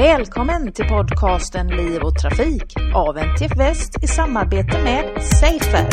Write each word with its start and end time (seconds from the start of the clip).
Välkommen 0.00 0.72
till 0.72 0.84
podcasten 0.84 1.66
Liv 1.68 2.02
och 2.02 2.18
Trafik 2.18 2.74
av 2.94 3.18
NTF 3.18 3.58
Väst 3.58 4.04
i 4.04 4.06
samarbete 4.06 4.82
med 4.84 5.22
Safer. 5.22 5.88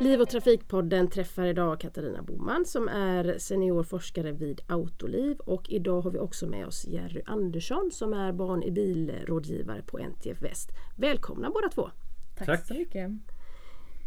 Liv 0.00 0.20
och 0.20 0.28
trafikpodden 0.28 1.10
träffar 1.10 1.44
idag 1.44 1.80
Katarina 1.80 2.22
Boman 2.22 2.64
som 2.64 2.88
är 2.88 3.38
seniorforskare 3.38 4.32
vid 4.32 4.60
Autoliv 4.66 5.36
och 5.38 5.70
idag 5.70 6.00
har 6.00 6.10
vi 6.10 6.18
också 6.18 6.46
med 6.46 6.66
oss 6.66 6.86
Jerry 6.88 7.22
Andersson 7.26 7.90
som 7.92 8.12
är 8.12 8.32
barn 8.32 8.62
i 8.62 8.70
bilrådgivare 8.70 9.82
på 9.82 9.98
NTF 9.98 10.42
Väst. 10.42 10.70
Välkomna 10.96 11.50
båda 11.50 11.68
två! 11.68 11.90
Tack, 12.38 12.46
Tack. 12.46 12.66
så 12.66 12.74
mycket! 12.74 13.10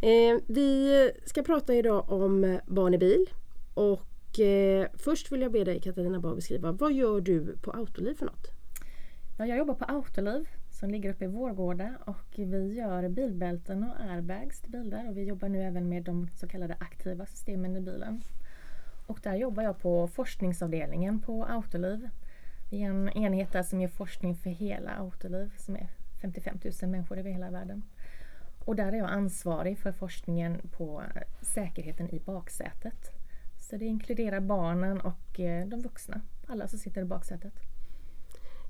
Eh, 0.03 0.39
vi 0.47 1.11
ska 1.25 1.43
prata 1.43 1.73
idag 1.73 2.11
om 2.11 2.59
barn 2.65 2.93
i 2.93 2.97
bil 2.97 3.29
och 3.73 4.39
eh, 4.39 4.87
först 4.93 5.31
vill 5.31 5.41
jag 5.41 5.51
be 5.51 5.63
dig 5.63 5.81
Katarina 5.81 6.19
bara 6.19 6.35
beskriva 6.35 6.71
vad 6.71 6.93
gör 6.93 7.21
du 7.21 7.57
på 7.57 7.71
Autoliv 7.71 8.13
för 8.13 8.25
något? 8.25 8.47
Ja, 9.37 9.45
jag 9.45 9.57
jobbar 9.57 9.73
på 9.73 9.85
Autoliv 9.85 10.47
som 10.71 10.89
ligger 10.89 11.09
uppe 11.09 11.25
i 11.25 11.27
Vårgårda 11.27 11.95
och 12.05 12.25
vi 12.35 12.73
gör 12.73 13.09
bilbälten 13.09 13.83
och 13.83 14.11
airbags 14.11 14.61
till 14.61 14.71
bilar 14.71 15.09
och 15.09 15.17
vi 15.17 15.23
jobbar 15.23 15.49
nu 15.49 15.61
även 15.61 15.89
med 15.89 16.03
de 16.03 16.29
så 16.35 16.47
kallade 16.47 16.73
aktiva 16.79 17.25
systemen 17.25 17.75
i 17.75 17.81
bilen. 17.81 18.21
Och 19.07 19.19
där 19.23 19.35
jobbar 19.35 19.63
jag 19.63 19.79
på 19.79 20.07
forskningsavdelningen 20.07 21.19
på 21.19 21.45
Autoliv. 21.45 22.09
Vi 22.71 22.83
är 22.83 22.89
en 22.89 23.09
enhet 23.09 23.51
där 23.51 23.63
som 23.63 23.81
gör 23.81 23.89
forskning 23.89 24.35
för 24.35 24.49
hela 24.49 24.91
Autoliv 24.91 25.53
som 25.57 25.75
är 25.75 25.89
55 26.21 26.59
000 26.81 26.91
människor 26.91 27.17
över 27.17 27.29
hela 27.29 27.49
världen. 27.49 27.83
Och 28.65 28.75
där 28.75 28.91
är 28.93 28.97
jag 28.97 29.09
ansvarig 29.09 29.79
för 29.79 29.91
forskningen 29.91 30.61
på 30.71 31.03
säkerheten 31.41 32.09
i 32.09 32.19
baksätet. 32.19 33.11
Så 33.69 33.77
det 33.77 33.85
inkluderar 33.85 34.39
barnen 34.39 35.01
och 35.01 35.39
eh, 35.39 35.67
de 35.67 35.81
vuxna, 35.81 36.21
alla 36.47 36.67
som 36.67 36.79
sitter 36.79 37.01
i 37.01 37.05
baksätet. 37.05 37.53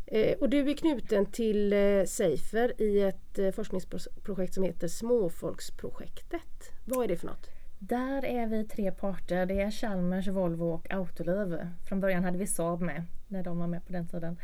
Eh, 0.05 0.37
och 0.37 0.49
du 0.49 0.69
är 0.69 0.73
knuten 0.73 1.25
till 1.25 1.73
eh, 1.73 2.05
Safer 2.05 2.81
i 2.81 3.01
ett 3.01 3.55
forskningsprojekt 3.55 4.53
som 4.53 4.63
heter 4.63 4.87
Småfolksprojektet. 4.87 6.71
Vad 6.85 7.03
är 7.03 7.07
det 7.07 7.17
för 7.17 7.27
något? 7.27 7.49
Där 7.79 8.25
är 8.25 8.47
vi 8.47 8.63
tre 8.67 8.91
parter. 8.91 9.45
Det 9.45 9.61
är 9.61 9.71
Chalmers, 9.71 10.27
Volvo 10.27 10.65
och 10.65 10.91
Autoliv. 10.91 11.59
Från 11.87 11.99
början 11.99 12.23
hade 12.23 12.37
vi 12.37 12.47
Saab 12.47 12.81
med 12.81 13.03
när 13.27 13.43
de 13.43 13.59
var 13.59 13.67
med 13.67 13.85
på 13.85 13.93
den 13.93 14.07
tiden. 14.07 14.37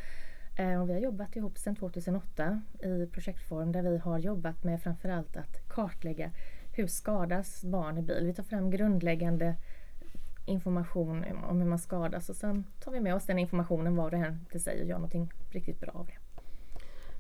Eh, 0.60 0.82
och 0.82 0.90
vi 0.90 0.94
har 0.94 1.00
jobbat 1.00 1.36
ihop 1.36 1.58
sedan 1.58 1.76
2008 1.76 2.62
i 2.80 3.06
projektform 3.06 3.72
där 3.72 3.82
vi 3.82 3.98
har 3.98 4.20
jobbat 4.20 4.64
med 4.64 4.82
framförallt 4.82 5.38
att 5.38 5.68
kartlägga 5.68 6.32
hur 6.72 6.88
skadas 6.88 7.64
barn 7.64 7.98
i 7.98 8.02
bil. 8.02 8.26
Vi 8.26 8.34
tar 8.34 8.44
fram 8.44 8.72
grundläggande 8.72 9.56
information 10.46 11.26
om 11.50 11.62
hur 11.62 11.68
man 11.68 11.80
skadas 11.80 12.30
och 12.30 12.36
sen 12.36 12.64
tar 12.80 12.92
vi 12.92 13.00
med 13.00 13.16
oss 13.16 13.26
den 13.26 13.40
informationen 13.40 13.96
var 13.96 14.14
och 14.14 14.20
en 14.20 14.46
till 14.52 14.64
sig 14.64 14.82
och 14.82 14.88
gör 14.88 14.96
någonting 14.96 15.32
riktigt 15.50 15.80
bra 15.80 15.92
av 15.94 16.06
det. 16.06 16.18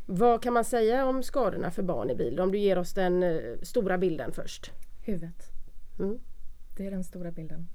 Vad 0.06 0.44
kan 0.44 0.54
man 0.54 0.64
säga 0.64 1.06
om 1.06 1.24
skadorna 1.24 1.72
för 1.72 1.84
barn 1.84 2.10
i 2.10 2.16
bil? 2.16 2.40
Om 2.40 2.52
du 2.52 2.58
ger 2.58 2.78
oss 2.78 2.94
den 2.94 3.24
eh, 3.24 3.40
stora 3.62 3.98
bilden 3.98 4.32
först. 4.32 4.72
Huvudet. 5.06 5.52
Mm. 6.00 6.20
Det 6.78 6.88
är 6.88 6.92
den 6.92 7.04
stora 7.04 7.32
bilden. 7.32 7.68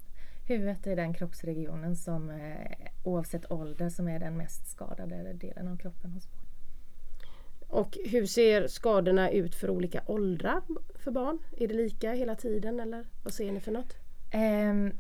Huvudet 0.47 0.87
är 0.87 0.97
den 0.97 1.15
kroppsregionen 1.15 1.97
som 1.97 2.31
eh, 2.31 2.89
oavsett 3.05 3.51
ålder 3.51 3.89
som 3.89 4.09
är 4.09 4.19
den 4.19 4.37
mest 4.37 4.67
skadade 4.67 5.33
delen 5.33 5.69
av 5.69 5.77
kroppen 5.77 6.13
hos 6.13 6.31
barn. 6.31 6.45
Och 7.69 7.99
hur 8.05 8.27
ser 8.27 8.67
skadorna 8.67 9.31
ut 9.31 9.55
för 9.55 9.71
olika 9.71 10.03
åldrar 10.07 10.63
för 10.95 11.11
barn? 11.11 11.39
Är 11.57 11.69
det 11.69 11.75
lika 11.75 12.13
hela 12.13 12.35
tiden 12.35 12.81
eller 12.81 13.07
vad 13.23 13.33
ser 13.33 13.53
ni 13.53 13.61
för 13.61 13.73
något? 13.73 13.97
Um, 14.35 14.93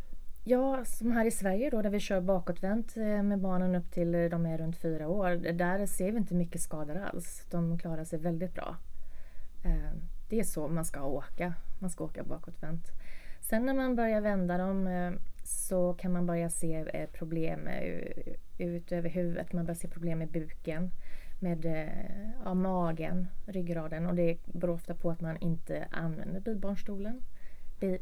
ja, 0.44 0.84
som 0.84 1.12
här 1.12 1.24
i 1.24 1.30
Sverige 1.30 1.70
då 1.70 1.82
där 1.82 1.90
vi 1.90 2.00
kör 2.00 2.20
bakåtvänt 2.20 2.96
eh, 2.96 3.22
med 3.22 3.38
barnen 3.38 3.74
upp 3.74 3.90
till 3.90 4.14
eh, 4.14 4.24
de 4.24 4.46
är 4.46 4.58
runt 4.58 4.76
fyra 4.76 5.08
år. 5.08 5.52
Där 5.52 5.86
ser 5.86 6.12
vi 6.12 6.18
inte 6.18 6.34
mycket 6.34 6.60
skador 6.60 6.96
alls. 6.96 7.46
De 7.50 7.78
klarar 7.78 8.04
sig 8.04 8.18
väldigt 8.18 8.54
bra. 8.54 8.76
Um, 9.64 10.02
det 10.28 10.40
är 10.40 10.44
så 10.44 10.68
man 10.68 10.84
ska 10.84 11.02
åka. 11.02 11.54
Man 11.78 11.90
ska 11.90 12.04
åka 12.04 12.24
bakåtvänt. 12.24 12.84
Sen 13.40 13.66
när 13.66 13.74
man 13.74 13.96
börjar 13.96 14.20
vända 14.20 14.58
dem 14.58 14.86
så 15.46 15.94
kan 15.94 16.12
man 16.12 16.26
börja 16.26 16.50
se 16.50 16.84
eh, 16.94 17.08
problem 17.10 17.68
ut 18.58 18.92
över 18.92 19.08
huvudet. 19.08 19.52
Man 19.52 19.64
börjar 19.64 19.78
se 19.78 19.88
problem 19.88 20.18
med 20.18 20.28
buken, 20.28 20.90
med 21.40 21.66
eh, 21.66 22.30
ja, 22.44 22.54
magen, 22.54 23.26
ryggraden 23.46 24.06
och 24.06 24.14
det 24.14 24.38
beror 24.44 24.74
ofta 24.74 24.94
på 24.94 25.10
att 25.10 25.20
man 25.20 25.36
inte 25.36 25.88
använder 25.90 26.40
bilbarnstolen. 26.40 27.22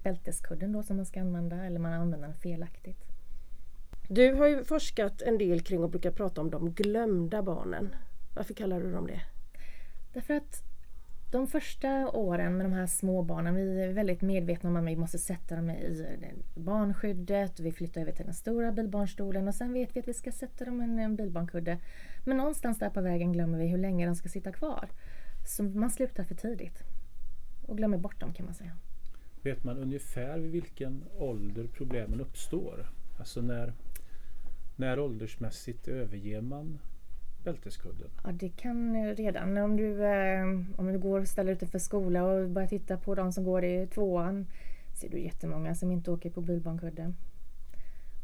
Bälteskudden 0.03 0.73
då 0.73 0.83
som 0.83 0.97
man 0.97 1.07
ska 1.07 1.21
använda 1.21 1.65
eller 1.65 1.81
man 1.81 1.93
använder 1.93 2.29
den 2.29 2.37
felaktigt. 2.37 3.05
Du 4.09 4.35
har 4.35 4.47
ju 4.47 4.65
forskat 4.65 5.23
en 5.23 5.39
del 5.39 5.61
kring 5.61 5.85
och 5.85 5.91
brukar 5.91 6.11
prata 6.11 6.41
om 6.41 6.51
de 6.51 6.73
glömda 6.73 7.43
barnen. 7.43 7.95
Varför 8.35 8.55
kallar 8.55 8.81
du 8.81 8.93
dem 8.93 9.07
det? 9.07 9.21
Därför 10.13 10.35
att 10.35 10.72
de 11.33 11.47
första 11.47 12.09
åren 12.09 12.57
med 12.57 12.67
de 12.67 12.73
här 12.73 12.87
små 12.87 13.23
barnen, 13.23 13.55
vi 13.55 13.83
är 13.83 13.93
väldigt 13.93 14.23
medvetna 14.23 14.71
om 14.71 14.77
att 14.77 14.85
vi 14.85 14.97
måste 14.97 15.19
sätta 15.19 15.57
dem 15.57 15.71
i 15.71 16.07
barnskyddet 16.55 17.61
vi 17.61 17.73
flyttar 17.73 18.01
över 18.01 18.13
till 18.13 18.25
den 18.25 18.35
stora 18.35 18.73
bilbarnstolen 18.73 19.49
och 19.49 19.55
sen 19.55 19.73
vet 19.73 19.97
vi 19.97 20.01
att 20.01 20.09
vi 20.09 20.15
ska 20.15 20.33
sätta 20.33 20.65
dem 20.65 20.99
i 20.99 21.03
en 21.03 21.17
bilbarnkudde. 21.17 21.79
Men 22.25 22.37
någonstans 22.37 22.79
där 22.79 22.91
på 22.91 23.01
vägen 23.01 23.33
glömmer 23.33 23.59
vi 23.59 23.67
hur 23.67 23.79
länge 23.79 24.07
de 24.07 24.15
ska 24.15 24.29
sitta 24.29 24.53
kvar. 24.53 24.89
Så 25.47 25.63
man 25.63 25.91
slutar 25.91 26.25
för 26.25 26.35
tidigt 26.35 26.83
och 27.67 27.77
glömmer 27.77 27.99
bort 27.99 28.21
dem 28.21 28.33
kan 28.33 28.47
man 28.47 28.55
säga. 28.55 28.77
Vet 29.43 29.65
man 29.65 29.79
ungefär 29.79 30.39
vid 30.39 30.51
vilken 30.51 31.05
ålder 31.19 31.67
problemen 31.67 32.21
uppstår? 32.21 32.91
Alltså 33.19 33.41
när, 33.41 33.73
när 34.77 34.99
åldersmässigt 35.01 35.89
överger 35.89 36.41
man 36.41 36.79
bälteskudden? 37.45 38.11
Ja, 38.25 38.33
det 38.33 38.49
kan 38.49 38.97
eh, 38.97 39.15
redan 39.15 39.59
om 39.59 39.77
du, 39.77 40.05
eh, 40.05 40.45
om 40.77 40.93
du 40.93 40.99
går 40.99 41.21
och 41.21 41.29
ställer 41.29 41.53
utanför 41.53 41.79
skola 41.79 42.25
och 42.25 42.49
börjar 42.49 42.69
titta 42.69 42.97
på 42.97 43.15
de 43.15 43.33
som 43.33 43.45
går 43.45 43.65
i 43.65 43.87
tvåan 43.87 44.47
ser 45.03 45.09
du 45.09 45.21
jättemånga 45.21 45.75
som 45.75 45.91
inte 45.91 46.11
åker 46.11 46.31
på 46.31 46.41
bilbarnkudde. 46.41 47.13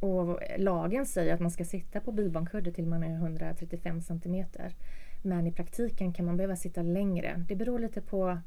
Och 0.00 0.40
lagen 0.58 1.06
säger 1.06 1.34
att 1.34 1.40
man 1.40 1.50
ska 1.50 1.64
sitta 1.64 2.00
på 2.00 2.12
bilbarnkudde 2.12 2.72
till 2.72 2.86
man 2.86 3.02
är 3.02 3.14
135 3.14 4.00
centimeter. 4.00 4.74
Men 5.22 5.46
i 5.46 5.52
praktiken 5.52 6.12
kan 6.12 6.26
man 6.26 6.36
behöva 6.36 6.56
sitta 6.56 6.82
längre. 6.82 7.44
Det 7.48 7.56
beror 7.56 7.78
lite 7.78 8.00
på 8.00 8.38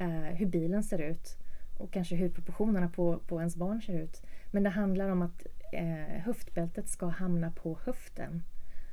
eh, 0.00 0.08
hur 0.10 0.46
bilen 0.46 0.82
ser 0.82 0.98
ut 0.98 1.36
och 1.78 1.92
kanske 1.92 2.16
hur 2.16 2.28
proportionerna 2.28 2.88
på, 2.88 3.18
på 3.18 3.38
ens 3.38 3.56
barn 3.56 3.82
ser 3.82 3.98
ut. 3.98 4.22
Men 4.50 4.62
det 4.62 4.70
handlar 4.70 5.08
om 5.08 5.22
att 5.22 5.46
eh, 5.72 6.20
höftbältet 6.24 6.88
ska 6.88 7.06
hamna 7.06 7.50
på 7.50 7.78
höften 7.84 8.42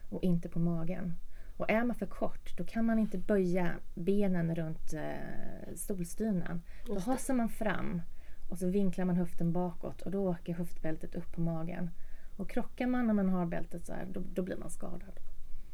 och 0.10 0.24
inte 0.24 0.50
på 0.50 0.60
magen. 0.60 1.14
Och 1.58 1.70
är 1.70 1.84
man 1.84 1.96
för 1.96 2.06
kort 2.06 2.58
då 2.58 2.64
kan 2.64 2.86
man 2.86 3.00
inte 3.00 3.18
böja 3.18 3.72
benen 3.94 4.56
runt 4.56 4.94
eh, 4.94 5.76
stolstynan. 5.76 6.62
Då 6.86 7.00
hasar 7.00 7.34
man 7.34 7.50
fram 7.50 8.02
och 8.50 8.58
så 8.58 8.68
vinklar 8.68 9.06
man 9.06 9.16
höften 9.16 9.52
bakåt 9.52 10.02
och 10.02 10.12
då 10.12 10.30
åker 10.30 10.54
höftbältet 10.54 11.16
upp 11.16 11.32
på 11.32 11.42
magen. 11.42 11.90
Och 12.38 12.50
krockar 12.50 12.88
man 12.88 13.08
när 13.08 13.14
man 13.14 13.30
har 13.30 13.46
bältet 13.46 13.86
så 13.86 13.94
här, 13.94 14.08
då, 14.12 14.22
då 14.34 14.42
blir 14.42 14.58
man 14.58 14.70
skadad. 14.70 15.20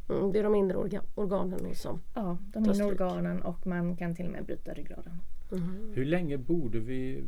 Mm, 0.10 0.32
det 0.32 0.40
är 0.40 0.44
de 0.44 0.56
inre 0.56 0.78
orga 0.78 1.02
organen 1.16 1.76
som 1.76 2.02
Ja, 2.16 2.38
de 2.54 2.66
inre 2.66 2.84
organen 2.84 3.42
och 3.42 3.68
man 3.68 3.98
kan 3.98 4.16
till 4.16 4.26
och 4.26 4.32
med 4.32 4.46
bryta 4.46 4.74
ryggraden. 4.74 5.14
Mm. 5.52 5.94
Hur 5.96 6.06
länge 6.06 6.38
borde 6.38 6.80
vi 6.80 7.24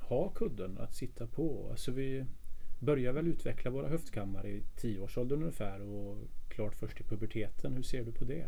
ha 0.00 0.28
kudden 0.28 0.78
att 0.78 0.94
sitta 0.94 1.26
på? 1.26 1.68
Alltså 1.70 1.92
vi 1.92 2.26
börjar 2.78 3.12
väl 3.12 3.28
utveckla 3.28 3.70
våra 3.70 3.88
höftkammare 3.88 4.48
i 4.48 4.62
tioårsåldern 4.76 5.40
ungefär 5.40 5.82
och 5.82 6.16
klart 6.52 6.74
först 6.74 7.00
i 7.00 7.04
puberteten. 7.04 7.74
Hur 7.74 7.82
ser 7.82 8.04
du 8.04 8.12
på 8.12 8.24
det? 8.24 8.46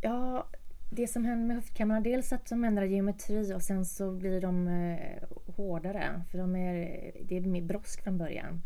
Ja, 0.00 0.46
det 0.90 1.06
som 1.06 1.24
händer 1.24 1.46
med 1.46 1.56
höftkamrarna, 1.56 2.00
dels 2.00 2.32
att 2.32 2.46
de 2.46 2.64
ändrar 2.64 2.84
geometri 2.84 3.54
och 3.54 3.62
sen 3.62 3.84
så 3.84 4.12
blir 4.12 4.40
de 4.40 4.68
eh, 4.68 5.28
hårdare 5.56 6.22
för 6.30 6.38
de 6.38 6.56
är, 6.56 7.12
det 7.24 7.36
är 7.36 7.40
mer 7.40 7.62
brosk 7.62 8.02
från 8.02 8.18
början. 8.18 8.62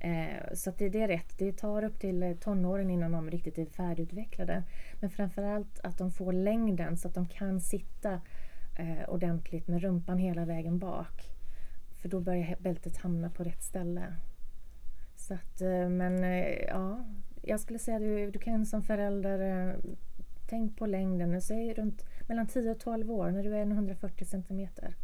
Eh, 0.00 0.54
så 0.54 0.72
det, 0.78 0.88
det, 0.88 1.02
är 1.02 1.08
rätt, 1.08 1.38
det 1.38 1.52
tar 1.52 1.84
upp 1.84 2.00
till 2.00 2.36
tonåren 2.40 2.90
innan 2.90 3.12
de 3.12 3.30
riktigt 3.30 3.58
är 3.58 3.66
färdigutvecklade. 3.66 4.62
Men 5.00 5.10
framförallt 5.10 5.80
att 5.82 5.98
de 5.98 6.10
får 6.10 6.32
längden 6.32 6.96
så 6.96 7.08
att 7.08 7.14
de 7.14 7.28
kan 7.28 7.60
sitta 7.60 8.20
eh, 8.78 9.08
ordentligt 9.08 9.68
med 9.68 9.82
rumpan 9.82 10.18
hela 10.18 10.44
vägen 10.44 10.78
bak. 10.78 11.22
För 12.02 12.08
då 12.08 12.20
börjar 12.20 12.56
bältet 12.58 12.96
hamna 12.96 13.30
på 13.30 13.44
rätt 13.44 13.62
ställe. 13.62 14.14
Så 15.16 15.34
att, 15.34 15.60
eh, 15.60 15.88
men 15.88 16.24
eh, 16.24 16.64
ja, 16.68 17.04
jag 17.46 17.60
skulle 17.60 17.78
säga 17.78 17.96
att 17.96 18.02
du, 18.02 18.30
du 18.30 18.38
kan 18.38 18.66
som 18.66 18.82
förälder 18.82 19.68
eh, 19.68 19.74
tänk 20.48 20.76
på 20.78 20.86
längden. 20.86 21.42
Säg 21.42 21.74
runt 21.74 22.04
mellan 22.28 22.46
10 22.46 22.70
och 22.70 22.80
12 22.80 23.10
år 23.10 23.30
när 23.30 23.42
du 23.42 23.56
är 23.56 23.66
140 23.66 24.24
centimeter. 24.24 24.94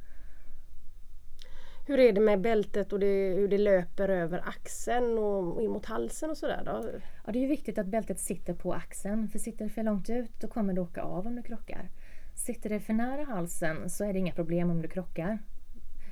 Hur 1.87 1.99
är 1.99 2.13
det 2.13 2.21
med 2.21 2.41
bältet 2.41 2.93
och 2.93 3.01
det, 3.01 3.35
hur 3.35 3.49
det 3.49 3.59
löper 3.59 4.09
över 4.09 4.49
axeln 4.49 5.19
och 5.19 5.63
in 5.63 5.71
mot 5.71 5.87
halsen 5.87 6.31
och 6.31 6.37
sådär 6.37 6.63
då? 6.65 6.91
Ja, 7.27 7.33
det 7.33 7.45
är 7.45 7.49
viktigt 7.49 7.79
att 7.79 7.87
bältet 7.87 8.21
sitter 8.21 8.55
på 8.55 8.73
axeln 8.73 9.29
för 9.29 9.39
sitter 9.39 9.65
det 9.65 9.71
för 9.71 9.83
långt 9.83 10.11
ut 10.11 10.41
då 10.41 10.49
kommer 10.49 10.73
det 10.73 10.81
åka 10.81 11.03
av 11.03 11.27
om 11.27 11.37
du 11.37 11.43
krockar. 11.43 11.89
Sitter 12.35 12.71
det 12.71 12.81
för 12.81 12.93
nära 12.93 13.25
halsen 13.25 13.91
så 13.91 14.05
är 14.05 14.13
det 14.13 14.19
inga 14.19 14.33
problem 14.33 14.71
om 14.71 14.83
du 14.83 14.89
krockar. 14.89 15.39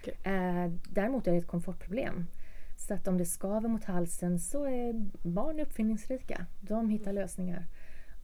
Okay. 0.01 0.35
Eh, 0.35 0.73
däremot 0.89 1.27
är 1.27 1.33
det 1.33 1.39
ett 1.39 1.47
komfortproblem. 1.47 2.27
Så 2.79 2.95
att 2.95 3.09
om 3.09 3.19
det 3.19 3.25
skaver 3.25 3.69
mot 3.69 3.85
halsen 3.85 4.39
så 4.39 4.65
är 4.65 4.93
barn 5.23 5.61
uppfinningsrika. 5.61 6.47
De 6.61 6.89
hittar 6.89 7.13
lösningar. 7.13 7.67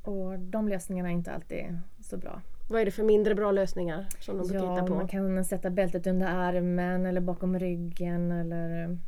Och 0.03 0.39
de 0.39 0.69
lösningarna 0.69 1.09
är 1.09 1.12
inte 1.12 1.33
alltid 1.33 1.79
så 2.01 2.17
bra. 2.17 2.41
Vad 2.69 2.81
är 2.81 2.85
det 2.85 2.91
för 2.91 3.03
mindre 3.03 3.35
bra 3.35 3.53
lösningar 3.53 4.06
som 4.21 4.39
de 4.39 4.49
brukar 4.49 4.65
Ja, 4.67 4.75
hitta 4.75 4.87
på? 4.87 4.95
man 4.95 5.09
kan 5.09 5.45
sätta 5.45 5.71
bältet 5.71 6.06
under 6.06 6.27
armen 6.27 7.06
eller 7.06 7.21
bakom 7.21 7.59
ryggen 7.59 8.33
eller 8.33 8.99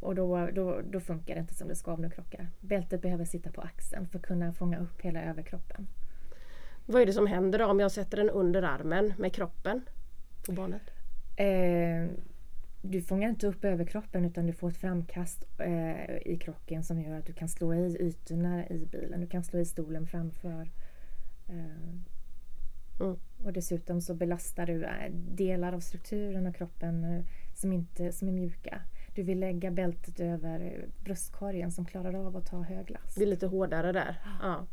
och 0.00 0.14
då, 0.14 0.48
då, 0.52 0.80
då 0.90 1.00
funkar 1.00 1.34
det 1.34 1.40
inte 1.40 1.54
som 1.54 1.68
det 1.68 1.74
ska 1.74 1.92
om 1.92 2.02
det 2.02 2.10
krockar. 2.10 2.48
Bältet 2.60 3.02
behöver 3.02 3.24
sitta 3.24 3.52
på 3.52 3.60
axeln 3.60 4.08
för 4.08 4.18
att 4.18 4.24
kunna 4.24 4.52
fånga 4.52 4.78
upp 4.78 5.00
hela 5.00 5.22
överkroppen. 5.22 5.86
Vad 6.86 7.02
är 7.02 7.06
det 7.06 7.12
som 7.12 7.26
händer 7.26 7.58
då 7.58 7.66
om 7.66 7.80
jag 7.80 7.92
sätter 7.92 8.16
den 8.16 8.30
under 8.30 8.62
armen 8.62 9.12
med 9.18 9.32
kroppen 9.32 9.80
på 10.46 10.52
barnet? 10.52 10.82
Eh, 11.36 12.16
du 12.86 13.02
fångar 13.02 13.28
inte 13.28 13.46
upp 13.46 13.64
överkroppen 13.64 14.24
utan 14.24 14.46
du 14.46 14.52
får 14.52 14.68
ett 14.68 14.76
framkast 14.76 15.44
eh, 15.58 16.16
i 16.16 16.38
krocken 16.40 16.84
som 16.84 17.00
gör 17.00 17.18
att 17.18 17.26
du 17.26 17.32
kan 17.32 17.48
slå 17.48 17.74
i 17.74 17.96
ytorna 18.00 18.68
i 18.68 18.86
bilen. 18.86 19.20
Du 19.20 19.26
kan 19.26 19.44
slå 19.44 19.60
i 19.60 19.64
stolen 19.64 20.06
framför. 20.06 20.70
Eh, 21.48 21.94
Mm. 23.00 23.16
Och 23.44 23.52
dessutom 23.52 24.00
så 24.00 24.14
belastar 24.14 24.66
du 24.66 24.84
eh, 24.84 25.10
delar 25.12 25.72
av 25.72 25.80
strukturen 25.80 26.46
av 26.46 26.52
kroppen 26.52 27.04
eh, 27.04 27.24
som, 27.54 27.72
inte, 27.72 28.12
som 28.12 28.28
är 28.28 28.32
mjuka. 28.32 28.80
Du 29.14 29.22
vill 29.22 29.40
lägga 29.40 29.70
bältet 29.70 30.20
över 30.20 30.86
bröstkorgen 31.04 31.72
som 31.72 31.86
klarar 31.86 32.26
av 32.26 32.36
att 32.36 32.46
ta 32.46 32.62
hög 32.62 32.90
last. 32.90 33.16
Det 33.16 33.22
är 33.22 33.26
lite 33.26 33.46
hårdare 33.46 33.92
där. 33.92 34.20
Ja. 34.42 34.66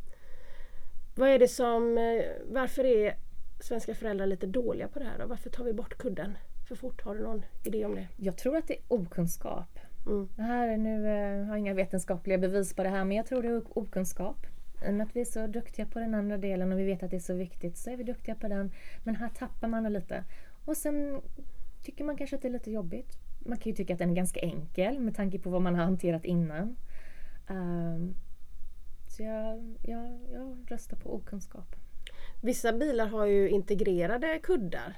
Vad 1.15 1.29
är 1.29 1.39
det 1.39 1.47
som, 1.47 1.97
eh, 1.97 2.23
varför 2.49 2.83
är 2.83 3.15
svenska 3.59 3.95
föräldrar 3.95 4.25
lite 4.25 4.47
dåliga 4.47 4.87
på 4.87 4.99
det 4.99 5.05
här 5.05 5.19
då? 5.19 5.25
Varför 5.25 5.49
tar 5.49 5.63
vi 5.63 5.73
bort 5.73 5.97
kudden 5.97 6.37
för 6.67 6.75
fort? 6.75 7.01
Har 7.01 7.15
du 7.15 7.23
någon 7.23 7.45
idé 7.63 7.85
om 7.85 7.95
det? 7.95 8.07
Jag 8.17 8.37
tror 8.37 8.57
att 8.57 8.67
det 8.67 8.73
är 8.73 8.81
okunskap. 8.87 9.79
Mm. 10.05 10.29
Det 10.35 10.41
här 10.41 10.67
är 10.67 10.77
nu, 10.77 11.07
eh, 11.07 11.45
har 11.45 11.53
jag 11.53 11.59
inga 11.59 11.73
vetenskapliga 11.73 12.37
bevis 12.37 12.73
på 12.73 12.83
det 12.83 12.89
här 12.89 13.05
men 13.05 13.17
jag 13.17 13.25
tror 13.25 13.41
det 13.41 13.49
är 13.49 13.77
okunskap. 13.77 14.47
I 14.85 14.89
och 14.89 14.93
med 14.93 15.07
att 15.07 15.15
vi 15.15 15.21
är 15.21 15.25
så 15.25 15.47
duktiga 15.47 15.85
på 15.85 15.99
den 15.99 16.13
andra 16.13 16.37
delen 16.37 16.71
och 16.71 16.79
vi 16.79 16.83
vet 16.83 17.03
att 17.03 17.09
det 17.09 17.15
är 17.15 17.19
så 17.19 17.33
viktigt 17.33 17.77
så 17.77 17.89
är 17.89 17.97
vi 17.97 18.03
duktiga 18.03 18.35
på 18.35 18.47
den. 18.47 18.71
Men 19.03 19.15
här 19.15 19.29
tappar 19.29 19.67
man 19.67 19.83
det 19.83 19.89
lite. 19.89 20.23
Och 20.65 20.77
sen 20.77 21.21
tycker 21.83 22.03
man 22.03 22.17
kanske 22.17 22.35
att 22.35 22.41
det 22.41 22.47
är 22.47 22.51
lite 22.51 22.71
jobbigt. 22.71 23.17
Man 23.45 23.57
kan 23.57 23.69
ju 23.69 23.75
tycka 23.75 23.93
att 23.93 23.99
den 23.99 24.09
är 24.09 24.15
ganska 24.15 24.39
enkel 24.39 24.99
med 24.99 25.15
tanke 25.15 25.39
på 25.39 25.49
vad 25.49 25.61
man 25.61 25.75
har 25.75 25.83
hanterat 25.83 26.25
innan. 26.25 26.75
Ehm, 27.49 28.13
så 29.07 29.23
jag, 29.23 29.75
jag, 29.81 30.19
jag 30.33 30.57
röstar 30.67 30.97
på 30.97 31.15
okunskap. 31.15 31.75
Vissa 32.41 32.73
bilar 32.73 33.07
har 33.07 33.25
ju 33.25 33.49
integrerade 33.49 34.39
kuddar 34.43 34.97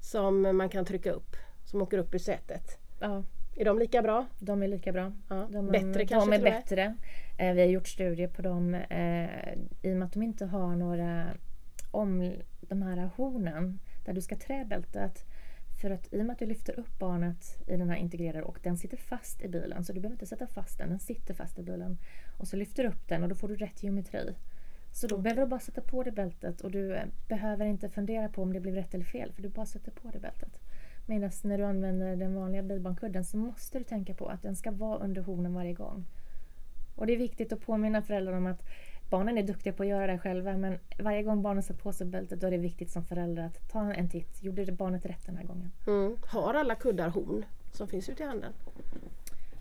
som 0.00 0.56
man 0.56 0.68
kan 0.68 0.84
trycka 0.84 1.12
upp 1.12 1.36
som 1.64 1.82
åker 1.82 1.98
upp 1.98 2.14
i 2.14 2.18
sätet. 2.18 2.78
Ja, 3.00 3.24
Är 3.56 3.64
de 3.64 3.78
lika 3.78 4.02
bra? 4.02 4.26
de 4.38 4.62
är 4.62 4.68
lika 4.68 4.92
bra. 4.92 5.12
Ja. 5.28 5.48
De, 5.50 5.66
Bättre 5.66 6.06
kanske 6.06 6.30
De 6.30 6.36
är 6.36 6.42
bättre. 6.42 6.96
Eh, 7.38 7.54
vi 7.54 7.60
har 7.60 7.68
gjort 7.68 7.88
studier 7.88 8.28
på 8.28 8.42
dem 8.42 8.74
eh, 8.74 9.52
i 9.82 9.92
och 9.92 9.96
med 9.96 10.06
att 10.06 10.12
de 10.12 10.22
inte 10.22 10.46
har 10.46 10.76
några 10.76 11.26
om 11.90 12.32
de 12.60 12.82
här 12.82 13.10
hornen 13.16 13.78
där 14.04 14.12
du 14.12 14.20
ska 14.20 14.36
trä 14.36 14.64
bältet. 14.64 15.24
För 15.80 15.90
att 15.90 16.14
i 16.14 16.20
och 16.20 16.24
med 16.24 16.32
att 16.32 16.38
du 16.38 16.46
lyfter 16.46 16.78
upp 16.78 16.98
barnet 16.98 17.58
i 17.66 17.76
den 17.76 17.90
här 17.90 17.96
integrerade 17.96 18.42
och 18.42 18.58
den 18.62 18.76
sitter 18.76 18.96
fast 18.96 19.42
i 19.42 19.48
bilen 19.48 19.84
så 19.84 19.92
du 19.92 20.00
behöver 20.00 20.14
inte 20.14 20.26
sätta 20.26 20.46
fast 20.46 20.78
den, 20.78 20.88
den 20.88 20.98
sitter 20.98 21.34
fast 21.34 21.58
i 21.58 21.62
bilen. 21.62 21.98
Och 22.38 22.48
så 22.48 22.56
lyfter 22.56 22.82
du 22.82 22.88
upp 22.88 23.08
den 23.08 23.22
och 23.22 23.28
då 23.28 23.34
får 23.34 23.48
du 23.48 23.56
rätt 23.56 23.82
geometri. 23.82 24.34
Så 24.92 25.06
då 25.06 25.18
behöver 25.18 25.42
du 25.42 25.48
bara 25.48 25.60
sätta 25.60 25.80
på 25.80 26.02
det 26.02 26.12
bältet 26.12 26.60
och 26.60 26.70
du 26.70 26.94
eh, 26.94 27.04
behöver 27.28 27.66
inte 27.66 27.88
fundera 27.88 28.28
på 28.28 28.42
om 28.42 28.52
det 28.52 28.60
blev 28.60 28.74
rätt 28.74 28.94
eller 28.94 29.04
fel 29.04 29.32
för 29.32 29.42
du 29.42 29.48
bara 29.48 29.66
sätter 29.66 29.90
på 29.90 30.10
det 30.10 30.18
bältet. 30.18 30.60
Medan 31.06 31.30
när 31.42 31.58
du 31.58 31.64
använder 31.64 32.16
den 32.16 32.34
vanliga 32.34 32.62
bilbarnkudden 32.62 33.24
så 33.24 33.36
måste 33.36 33.78
du 33.78 33.84
tänka 33.84 34.14
på 34.14 34.26
att 34.26 34.42
den 34.42 34.56
ska 34.56 34.70
vara 34.70 34.98
under 34.98 35.22
hornen 35.22 35.54
varje 35.54 35.72
gång. 35.72 36.04
Och 36.96 37.06
det 37.06 37.12
är 37.12 37.16
viktigt 37.16 37.52
att 37.52 37.60
påminna 37.60 38.02
föräldrar 38.02 38.32
om 38.32 38.46
att 38.46 38.62
barnen 39.10 39.38
är 39.38 39.42
duktiga 39.42 39.72
på 39.72 39.82
att 39.82 39.88
göra 39.88 40.06
det 40.06 40.18
själva 40.18 40.56
men 40.56 40.78
varje 40.98 41.22
gång 41.22 41.42
barnen 41.42 41.62
sätter 41.62 41.80
på 41.80 41.92
sig 41.92 42.06
bältet 42.06 42.40
då 42.40 42.46
är 42.46 42.50
det 42.50 42.58
viktigt 42.58 42.90
som 42.90 43.04
förälder 43.04 43.42
att 43.42 43.68
ta 43.68 43.92
en 43.92 44.08
titt. 44.08 44.42
Gjorde 44.42 44.64
det 44.64 44.72
barnet 44.72 45.06
rätt 45.06 45.26
den 45.26 45.36
här 45.36 45.44
gången? 45.44 45.70
Mm. 45.86 46.16
Har 46.26 46.54
alla 46.54 46.74
kuddar 46.74 47.08
horn 47.08 47.44
som 47.72 47.88
finns 47.88 48.08
ute 48.08 48.22
i 48.22 48.26
handeln? 48.26 48.52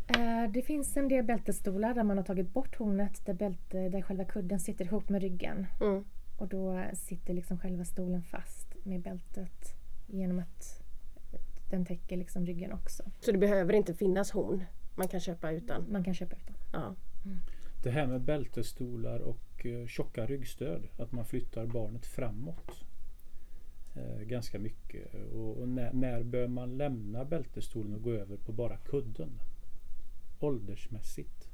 Eh, 0.07 0.51
Det 0.51 0.61
finns 0.61 0.97
en 0.97 1.07
del 1.07 1.25
bältesstolar 1.25 1.93
där 1.93 2.03
man 2.03 2.17
har 2.17 2.25
tagit 2.25 2.53
bort 2.53 2.75
hornet 2.75 3.25
där, 3.25 3.33
bälte, 3.33 3.89
där 3.89 4.01
själva 4.01 4.25
kudden 4.25 4.59
sitter 4.59 4.85
ihop 4.85 5.09
med 5.09 5.21
ryggen. 5.21 5.67
Mm. 5.81 6.03
Och 6.37 6.47
då 6.47 6.83
sitter 6.93 7.33
liksom 7.33 7.59
själva 7.59 7.85
stolen 7.85 8.23
fast 8.23 8.75
med 8.83 9.01
bältet 9.01 9.75
genom 10.07 10.39
att 10.39 10.81
den 11.69 11.85
täcker 11.85 12.17
liksom 12.17 12.45
ryggen 12.45 12.73
också. 12.73 13.03
Så 13.19 13.31
det 13.31 13.37
behöver 13.37 13.73
inte 13.73 13.93
finnas 13.93 14.31
horn? 14.31 14.63
Man 14.95 15.07
kan 15.07 15.19
köpa 15.19 15.51
utan? 15.51 15.91
Man 15.91 16.03
kan 16.03 16.13
köpa 16.13 16.35
utan. 16.35 16.55
Ja. 16.73 16.95
Det 17.83 17.89
här 17.89 18.07
med 18.07 18.21
bältesstolar 18.21 19.19
och 19.19 19.65
eh, 19.65 19.87
tjocka 19.87 20.25
ryggstöd. 20.25 20.87
Att 20.97 21.11
man 21.11 21.25
flyttar 21.25 21.65
barnet 21.65 22.05
framåt. 22.05 22.83
Eh, 23.95 24.21
ganska 24.21 24.59
mycket. 24.59 25.13
Och, 25.33 25.57
och 25.57 25.69
när, 25.69 25.93
när 25.93 26.23
bör 26.23 26.47
man 26.47 26.77
lämna 26.77 27.25
bältesstolen 27.25 27.93
och 27.95 28.01
gå 28.01 28.11
över 28.11 28.37
på 28.37 28.51
bara 28.51 28.77
kudden? 28.77 29.39
Åldersmässigt. 30.39 31.49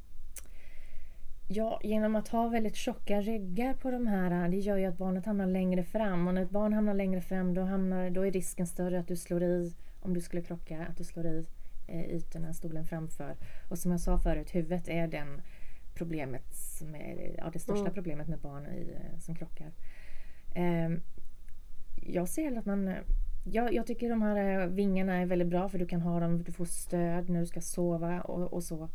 Ja, 1.47 1.80
genom 1.83 2.15
att 2.15 2.27
ha 2.27 2.47
väldigt 2.47 2.75
tjocka 2.75 3.21
ryggar 3.21 3.74
på 3.74 3.91
de 3.91 4.07
här, 4.07 4.50
det 4.50 4.57
gör 4.57 4.77
ju 4.77 4.85
att 4.85 4.97
barnet 4.97 5.25
hamnar 5.25 5.47
längre 5.47 5.83
fram. 5.83 6.27
Och 6.27 6.33
när 6.33 6.41
ett 6.44 6.50
barn 6.50 6.74
hamnar 6.74 6.94
längre 6.94 7.21
fram 7.21 7.53
då, 7.53 7.62
hamnar, 7.62 8.09
då 8.09 8.21
är 8.27 8.31
risken 8.31 8.68
större 8.68 9.00
att 9.00 9.07
du 9.07 9.15
slår 9.15 9.44
i, 9.44 9.74
om 10.01 10.13
du 10.13 10.21
skulle 10.21 10.41
krocka, 10.41 10.85
att 10.89 10.97
du 10.97 11.03
slår 11.03 11.25
i 11.25 11.45
eh, 11.88 12.06
ytorna, 12.15 12.53
stolen 12.53 12.85
framför. 12.85 13.35
Och 13.69 13.80
som 13.80 13.91
jag 13.91 14.00
sa 14.00 14.19
förut, 14.19 14.56
huvudet 14.56 14.88
är 14.88 15.07
den 15.07 15.41
problemet 15.95 16.56
som 16.56 16.95
är, 16.95 17.36
ja, 17.38 17.50
det 17.53 17.59
största 17.59 17.81
Mm. 17.81 17.94
problemet 17.94 18.27
med 18.27 18.39
barn 18.39 18.65
i, 18.65 18.91
eh, 18.94 19.19
som 19.19 19.36
krockar. 19.36 19.71
Ehm, 20.56 21.01
jag 22.01 22.29
ser 22.29 22.57
att 22.57 22.65
man 22.65 22.88
eh, 22.88 22.97
jag, 23.43 23.73
jag 23.73 23.87
tycker 23.87 24.09
de 24.09 24.21
här 24.21 24.61
eh, 24.61 24.67
vingarna 24.67 25.15
är 25.15 25.25
väldigt 25.25 25.47
bra 25.47 25.69
för 25.69 25.79
du 25.79 25.85
kan 25.85 26.01
ha 26.01 26.19
dem, 26.19 26.43
du 26.43 26.51
får 26.51 26.65
stöd 26.65 27.29
när 27.29 27.39
du 27.39 27.45
ska 27.45 27.61
sova 27.61 28.21
och, 28.21 28.53
och 28.53 28.63
så. 28.63 28.89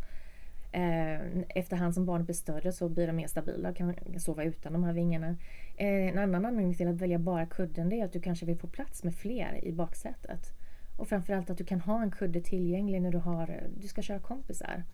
Eh, 0.73 1.21
efterhand 1.49 1.95
som 1.95 2.07
barnet 2.07 2.27
blir 2.27 2.35
större 2.35 2.73
så 2.73 2.89
blir 2.89 3.07
de 3.07 3.13
mer 3.17 3.27
stabila 3.27 3.69
och 3.69 3.77
kan 3.77 3.95
sova 4.19 4.45
utan 4.45 4.73
de 4.73 4.85
här 4.85 4.93
vingarna. 4.93 5.37
Eh, 5.77 6.09
en 6.09 6.19
annan 6.19 6.45
anledning 6.45 6.75
till 6.75 6.89
att 6.89 6.95
välja 6.95 7.19
bara 7.19 7.47
kudden 7.47 7.89
det 7.89 8.01
är 8.01 8.05
att 8.05 8.13
du 8.13 8.21
kanske 8.21 8.47
vill 8.47 8.59
få 8.59 8.67
plats 8.67 9.05
med 9.05 9.15
fler 9.15 9.65
i 9.65 9.73
baksätet. 9.73 10.53
Och 10.97 11.09
framförallt 11.09 11.51
att 11.51 11.59
du 11.59 11.65
kan 11.65 11.81
ha 11.81 12.03
en 12.03 12.11
kudde 12.11 12.41
tillgänglig 12.41 13.03
när 13.03 13.11
du, 13.11 13.19
har, 13.19 13.61
du 13.81 13.89
ska 13.89 14.03
köra 14.03 14.19
kompisar. 14.19 14.85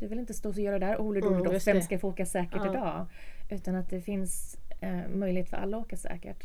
Du 0.00 0.06
vill 0.06 0.18
inte 0.18 0.34
stå 0.34 0.48
och 0.48 0.58
göra 0.58 0.78
där 0.78 1.00
Ole 1.00 1.20
Mm, 1.20 1.38
Dole, 1.38 1.52
just 1.52 1.68
vem 1.68 1.82
ska 1.82 1.98
få 1.98 2.08
åka 2.08 2.26
säkert 2.26 2.62
Ja. 2.64 2.70
idag? 2.70 3.06
Utan 3.50 3.74
att 3.74 3.90
det 3.90 4.00
finns 4.00 4.56
eh, 4.80 5.08
möjlighet 5.14 5.50
för 5.50 5.56
alla 5.56 5.76
att 5.76 5.84
åka 5.84 5.96
säkert. 5.96 6.44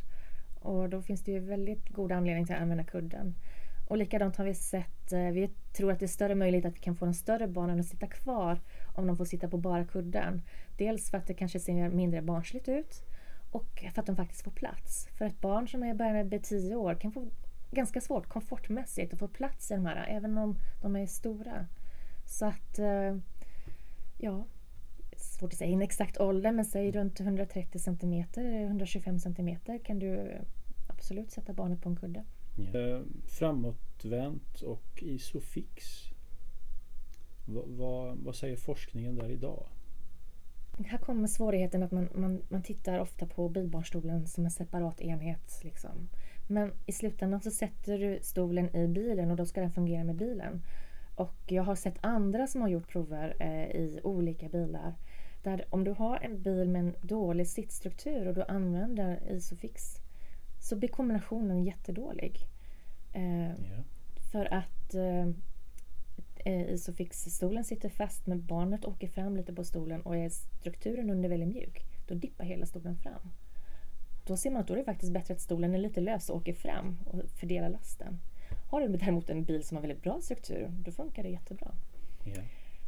Och 0.63 0.89
då 0.89 1.01
finns 1.01 1.24
det 1.24 1.32
ju 1.32 1.39
väldigt 1.39 1.89
god 1.89 2.12
anledning 2.12 2.46
till 2.46 2.55
att 2.55 2.62
använda 2.62 2.84
kudden. 2.84 3.36
Och 3.88 3.98
likadant 3.98 4.38
har 4.38 4.46
vi 4.46 4.53
sett, 4.53 5.13
eh, 5.13 5.20
vi 5.20 5.50
tror 5.74 5.91
att 5.91 6.00
det 6.00 6.05
är 6.05 6.08
större 6.08 6.36
möjlighet 6.36 6.65
att 6.65 6.75
vi 6.75 6.79
kan 6.79 6.96
få 6.96 7.05
de 7.05 7.13
större 7.13 7.48
barnen 7.48 7.79
att 7.79 7.86
sitta 7.86 8.08
kvar 8.08 8.60
om 8.96 9.08
de 9.08 9.17
får 9.17 9.25
sitta 9.25 9.48
på 9.48 9.58
bara 9.58 9.86
kudden. 9.86 10.41
Dels 10.77 11.12
för 11.12 11.17
att 11.17 11.27
det 11.27 11.34
kanske 11.34 11.60
ser 11.60 11.89
mindre 11.89 12.22
barnsligt 12.22 12.70
ut 12.70 13.03
och 13.51 13.86
för 13.93 14.01
att 14.01 14.05
de 14.05 14.15
faktiskt 14.15 14.43
får 14.43 14.51
plats. 14.51 15.08
För 15.17 15.25
ett 15.25 15.41
barn 15.41 15.67
som 15.67 15.84
är 15.84 15.93
bara 15.93 16.24
blir 16.24 16.39
10 16.39 16.75
år 16.75 16.96
kan 16.96 17.12
få 17.12 17.27
ganska 17.72 18.01
svårt 18.01 18.27
komfortmässigt 18.27 19.13
att 19.13 19.20
få 19.20 19.27
plats 19.27 19.72
i 19.72 19.74
de 19.74 19.86
här, 19.86 20.05
även 20.10 20.38
om 20.38 20.55
de 20.82 20.96
är 20.96 21.05
stora. 21.05 21.65
Så 22.25 22.46
att, 22.46 22.79
eh, 22.79 23.17
ja, 24.17 24.46
svårt 25.24 25.53
att 25.53 25.60
säga 25.60 25.72
en 25.74 25.82
exakt 25.82 26.20
ålder 26.20 26.51
men 26.51 26.65
säg 26.65 26.92
runt 26.92 27.20
130 27.20 27.80
cm, 27.80 28.24
125 28.36 29.20
cm 29.20 29.58
kan 29.84 30.00
du 30.00 30.38
absolut 30.89 31.32
sätta 31.32 31.53
barnet 31.53 31.82
på 31.82 31.89
en 31.89 31.96
kudde. 31.96 32.24
Eh, 32.74 33.01
framåtvänt 33.25 34.62
och 34.62 35.03
isofix. 35.03 35.86
Va, 37.46 37.63
vad- 37.68 38.18
vad 38.18 38.36
säger 38.36 38.56
forskningen 38.56 39.15
där 39.15 39.30
idag? 39.32 39.68
Här 40.86 40.98
kommer 40.98 41.27
svårigheten 41.27 41.84
att 41.84 41.92
man, 41.92 42.10
man, 42.15 42.42
man 42.50 42.63
tittar 42.63 43.00
ofta 43.00 43.25
på 43.25 43.50
bilbarnstolen 43.50 44.27
som 44.27 44.46
en 44.46 44.51
separat 44.51 45.01
enhet. 45.01 45.60
Liksom. 45.63 46.10
Men 46.48 46.72
i 46.86 46.92
slutändan 46.92 47.42
så 47.42 47.51
sätter 47.51 47.98
du 48.00 48.20
stolen 48.22 48.75
i 48.75 48.88
bilen 48.88 49.32
och 49.32 49.38
då 49.38 49.46
ska 49.46 49.62
den 49.62 49.72
fungera 49.72 50.03
med 50.03 50.15
bilen. 50.15 50.62
Och 51.15 51.36
jag 51.48 51.63
har 51.63 51.75
sett 51.75 51.96
andra 52.01 52.48
som 52.48 52.62
har 52.62 52.70
gjort 52.70 52.88
prover 52.92 53.36
eh, 53.39 53.75
i 53.82 54.00
olika 54.03 54.50
bilar. 54.50 54.94
Där 55.44 55.66
om 55.70 55.84
du 55.84 55.92
har 55.92 56.18
en 56.20 56.42
bil 56.42 56.70
med 56.70 56.80
en 56.80 56.96
dålig 57.02 57.48
sittstruktur 57.48 58.28
och 58.28 58.34
du 58.34 58.44
använder 58.44 59.32
Isofix 59.32 59.98
så 60.60 60.76
blir 60.76 60.90
kombinationen 60.90 61.64
jättedålig. 61.64 62.40
Eh, 63.14 63.48
Ja. 63.48 63.84
för 64.32 64.54
att 64.54 64.94
eh, 64.94 65.28
eh, 66.46 66.74
Isofix-stolen 66.74 67.64
sitter 67.64 67.90
fast 67.90 68.28
men 68.28 68.46
barnet 68.46 68.86
åker 68.86 69.08
fram 69.08 69.38
lite 69.38 69.54
på 69.54 69.64
stolen 69.64 70.02
och 70.02 70.18
är 70.18 70.30
strukturen 70.30 71.10
under 71.10 71.30
väldigt 71.30 71.50
mjuk. 71.50 71.82
Då 72.08 72.16
dippar 72.16 72.44
hela 72.46 72.66
stolen 72.66 72.98
fram. 72.98 73.32
Då 74.26 74.38
ser 74.38 74.52
man 74.52 74.62
att 74.62 74.68
då 74.68 74.74
är 74.74 74.78
det 74.78 74.84
faktiskt 74.84 75.12
bättre 75.14 75.34
att 75.34 75.42
stolen 75.42 75.74
är 75.76 75.80
lite 75.80 76.02
lös 76.02 76.30
och 76.30 76.38
åker 76.38 76.54
fram 76.54 77.00
och 77.06 77.22
fördelar 77.30 77.70
lasten. 77.70 78.20
Har 78.70 78.82
du 78.82 78.88
däremot 78.98 79.30
en 79.30 79.44
bil 79.44 79.64
som 79.64 79.78
har 79.78 79.82
väldigt 79.82 80.04
bra 80.04 80.22
struktur, 80.22 80.72
då 80.86 80.92
funkar 80.92 81.24
det 81.24 81.30
jättebra. 81.30 81.72
Ja. 82.26 82.42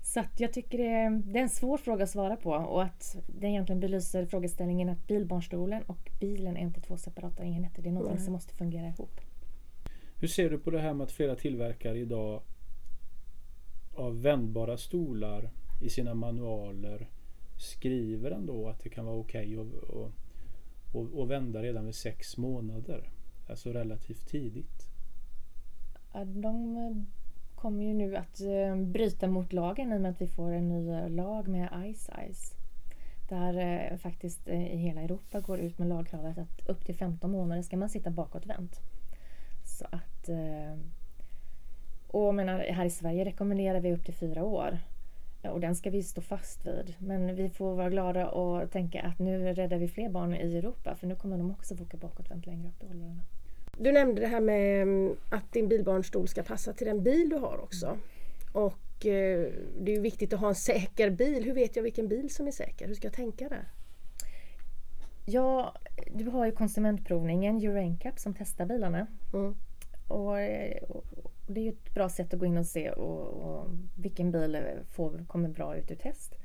Så 0.05 0.19
att 0.19 0.39
jag 0.39 0.53
tycker 0.53 0.77
det 0.77 0.87
är, 0.87 1.09
det 1.09 1.39
är 1.39 1.43
en 1.43 1.49
svår 1.49 1.77
fråga 1.77 2.03
att 2.03 2.09
svara 2.09 2.35
på 2.35 2.51
och 2.51 2.83
att 2.83 3.17
det 3.27 3.47
egentligen 3.47 3.79
belyser 3.79 4.25
frågeställningen 4.25 4.89
att 4.89 5.07
bilbarnstolen 5.07 5.83
och 5.83 6.11
bilen 6.19 6.57
är 6.57 6.61
inte 6.61 6.81
två 6.81 6.97
separata 6.97 7.43
enheter. 7.43 7.81
Det 7.81 7.89
är 7.89 7.93
någonting 7.93 8.19
som 8.19 8.33
måste 8.33 8.53
fungera 8.53 8.87
ihop. 8.87 9.21
Hur 10.15 10.27
ser 10.27 10.49
du 10.49 10.57
på 10.57 10.71
det 10.71 10.79
här 10.79 10.93
med 10.93 11.03
att 11.05 11.11
flera 11.11 11.35
tillverkare 11.35 11.97
idag 11.97 12.41
av 13.95 14.21
vändbara 14.21 14.77
stolar 14.77 15.49
i 15.81 15.89
sina 15.89 16.13
manualer 16.13 17.09
skriver 17.57 18.31
ändå 18.31 18.69
att 18.69 18.79
det 18.79 18.89
kan 18.89 19.05
vara 19.05 19.17
okej 19.17 19.57
att 19.57 19.73
och, 19.73 20.11
och, 20.93 21.19
och 21.19 21.31
vända 21.31 21.63
redan 21.63 21.85
vid 21.85 21.95
sex 21.95 22.37
månader. 22.37 23.09
Alltså 23.49 23.73
relativt 23.73 24.27
tidigt. 24.27 24.89
Ja, 26.13 26.25
De 26.25 27.05
kommer 27.55 27.83
ju 27.83 27.93
nu 27.93 28.15
att 28.15 28.41
eh, 28.41 28.75
bryta 28.75 29.27
mot 29.27 29.53
lagen 29.53 29.93
i 29.93 29.97
och 29.97 30.01
med 30.01 30.11
att 30.11 30.21
vi 30.21 30.27
får 30.27 30.51
en 30.51 30.69
ny 30.69 30.89
eh, 30.89 31.09
lag 31.09 31.47
med 31.47 31.93
Ice 31.93 32.09
Ice. 32.31 32.55
Där 33.29 33.57
eh, 33.57 33.97
faktiskt 33.97 34.47
eh, 34.47 34.73
i 34.73 34.77
hela 34.77 35.01
Europa 35.01 35.39
går 35.39 35.59
ut 35.59 35.77
med 35.77 35.87
lagkravet 35.87 36.37
att 36.37 36.69
upp 36.69 36.85
till 36.85 36.95
15 36.95 37.31
månader 37.31 37.61
ska 37.61 37.77
man 37.77 37.89
sitta 37.89 38.09
bakåtvänt. 38.09 38.79
Så 39.63 39.85
att... 39.85 40.29
Eh, 40.29 40.79
och 42.07 42.35
menar, 42.35 42.59
här 42.59 42.85
i 42.85 42.89
Sverige 42.89 43.25
rekommenderar 43.25 43.79
vi 43.79 43.93
upp 43.93 44.05
till 44.05 44.13
fyra 44.13 44.43
år. 44.43 44.79
Och 45.41 45.59
den 45.59 45.75
ska 45.75 45.89
vi 45.89 46.03
stå 46.03 46.21
fast 46.21 46.67
vid. 46.67 46.95
Men 46.99 47.35
vi 47.35 47.49
får 47.49 47.75
vara 47.75 47.89
glada 47.89 48.27
och 48.29 48.71
tänka 48.71 49.01
att 49.01 49.19
nu 49.19 49.53
räddar 49.53 49.77
vi 49.77 49.87
fler 49.87 50.09
barn 50.09 50.33
i 50.33 50.57
Europa 50.57 50.95
för 50.95 51.07
nu 51.07 51.15
kommer 51.15 51.37
de 51.37 51.51
också 51.51 51.75
få 51.75 51.83
åka 51.83 51.97
bakåtvänt 51.97 52.45
längre 52.45 52.69
upp 52.69 52.83
i 52.83 52.87
åldrarna. 52.87 53.21
Du 53.77 53.91
nämnde 53.91 54.21
det 54.21 54.27
här 54.27 54.41
med 54.41 54.81
mm, 54.81 55.15
att 55.29 55.51
din 55.51 55.67
bilbarnstol 55.67 56.27
ska 56.27 56.43
passa 56.43 56.73
till 56.73 56.87
den 56.87 57.03
bil 57.03 57.29
du 57.29 57.35
har 57.35 57.57
också. 57.63 57.97
Och 58.51 59.05
eh, 59.05 59.51
det 59.79 59.91
är 59.91 59.95
ju 59.95 60.01
viktigt 60.01 60.33
att 60.33 60.39
ha 60.39 60.47
en 60.47 60.55
säker 60.55 61.09
bil. 61.09 61.43
Hur 61.43 61.53
vet 61.53 61.75
jag 61.75 61.83
vilken 61.83 62.07
bil 62.07 62.29
som 62.29 62.47
är 62.47 62.51
säker? 62.51 62.87
Hur 62.87 62.95
ska 62.95 63.07
jag 63.07 63.15
tänka 63.15 63.49
där? 63.49 63.67
Ja, 65.25 65.75
du 66.13 66.25
har 66.25 66.45
ju 66.45 66.51
konsumentprovningen 66.51 67.57
Euro 67.57 67.81
NCAP 67.81 68.19
som 68.19 68.33
testar 68.33 68.65
bilarna. 68.65 69.07
Mm. 69.33 69.55
Och, 70.07 70.27
och 70.27 70.37
och 71.45 71.53
det 71.53 71.59
är 71.59 71.63
ju 71.63 71.69
ett 71.69 71.93
bra 71.93 72.09
sätt 72.09 72.33
att 72.33 72.39
gå 72.39 72.45
in 72.45 72.57
och 72.57 72.65
se 72.65 72.89
och, 72.89 73.27
och 73.27 73.67
vilken 73.95 74.31
bil 74.31 74.57
får, 74.91 75.25
kommer 75.27 75.49
bra 75.49 75.77
ut 75.77 75.91
ur 75.91 75.95
test. 75.95 76.35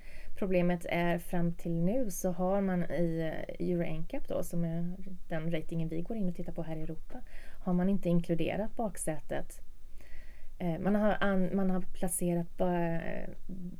Problemet 0.40 0.86
är 0.88 1.18
fram 1.18 1.54
till 1.54 1.72
nu 1.72 2.10
så 2.10 2.30
har 2.30 2.60
man 2.60 2.84
i 2.84 3.20
eh, 3.20 3.68
Euro 3.68 4.00
NCAP 4.00 4.28
då 4.28 4.42
som 4.42 4.64
är 4.64 4.96
den 5.28 5.50
ratingen 5.50 5.88
vi 5.88 6.02
går 6.02 6.16
in 6.16 6.28
och 6.28 6.34
tittar 6.34 6.52
på 6.52 6.62
här 6.62 6.76
i 6.76 6.82
Europa 6.82 7.20
har 7.64 7.72
man 7.72 7.88
inte 7.88 8.08
inkluderat 8.08 8.76
baksätet. 8.76 9.60
Eh, 10.58 10.78
man 10.78 10.94
har, 10.94 11.16
an, 11.20 11.56
man 11.56 11.70
har 11.70 11.80
placerat 11.80 12.60
eh, 12.60 13.34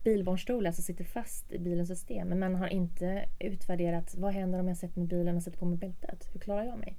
bilbarnstolar 0.05 0.73
som 0.73 0.85
sitter 0.85 1.05
fast 1.05 1.52
i 1.52 1.59
bilens 1.59 1.88
system 1.88 2.29
men 2.29 2.38
man 2.38 2.55
har 2.55 2.69
inte 2.69 3.25
utvärderat 3.38 4.14
vad 4.19 4.33
händer 4.33 4.61
om 4.61 4.69
jag 4.69 4.76
sätter 4.76 4.99
mig 4.99 5.05
i 5.05 5.09
bilen 5.09 5.37
och 5.37 5.43
sätter 5.43 5.59
på 5.59 5.64
mig 5.64 5.79
bältet? 5.79 6.29
Hur 6.33 6.40
klarar 6.40 6.64
jag 6.64 6.79
mig? 6.79 6.99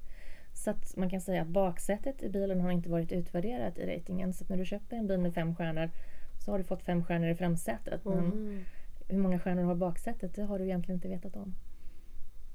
Så 0.54 0.72
att 0.72 0.98
man 0.98 1.10
kan 1.10 1.22
säga 1.22 1.42
att 1.42 1.48
baksätet 1.48 2.24
i 2.24 2.30
bilen 2.30 2.62
har 2.62 2.72
inte 2.72 2.90
varit 2.90 3.12
utvärderat 3.12 3.78
i 3.78 3.96
ratingen. 3.96 4.34
Så 4.34 4.44
att 4.44 4.50
när 4.50 4.58
du 4.58 4.66
köper 4.66 4.98
en 4.98 5.08
bil 5.08 5.20
med 5.20 5.34
fem 5.34 5.56
stjärnor 5.56 5.90
så 6.46 6.52
har 6.52 6.58
du 6.58 6.64
fått 6.64 6.84
fem 6.84 7.04
stjärnor 7.04 7.30
i 7.30 7.36
framsätet. 7.36 8.06
Men 8.06 8.20
mm 8.20 8.64
hur 9.12 9.18
många 9.18 9.40
stjärnor 9.40 9.62
du 9.62 9.68
har 9.68 9.76
baksätet? 9.76 10.36
Det 10.36 10.44
har 10.44 10.60
du 10.60 10.66
egentligen 10.66 10.98
inte 10.98 11.08
vetat 11.08 11.36
om. 11.36 11.56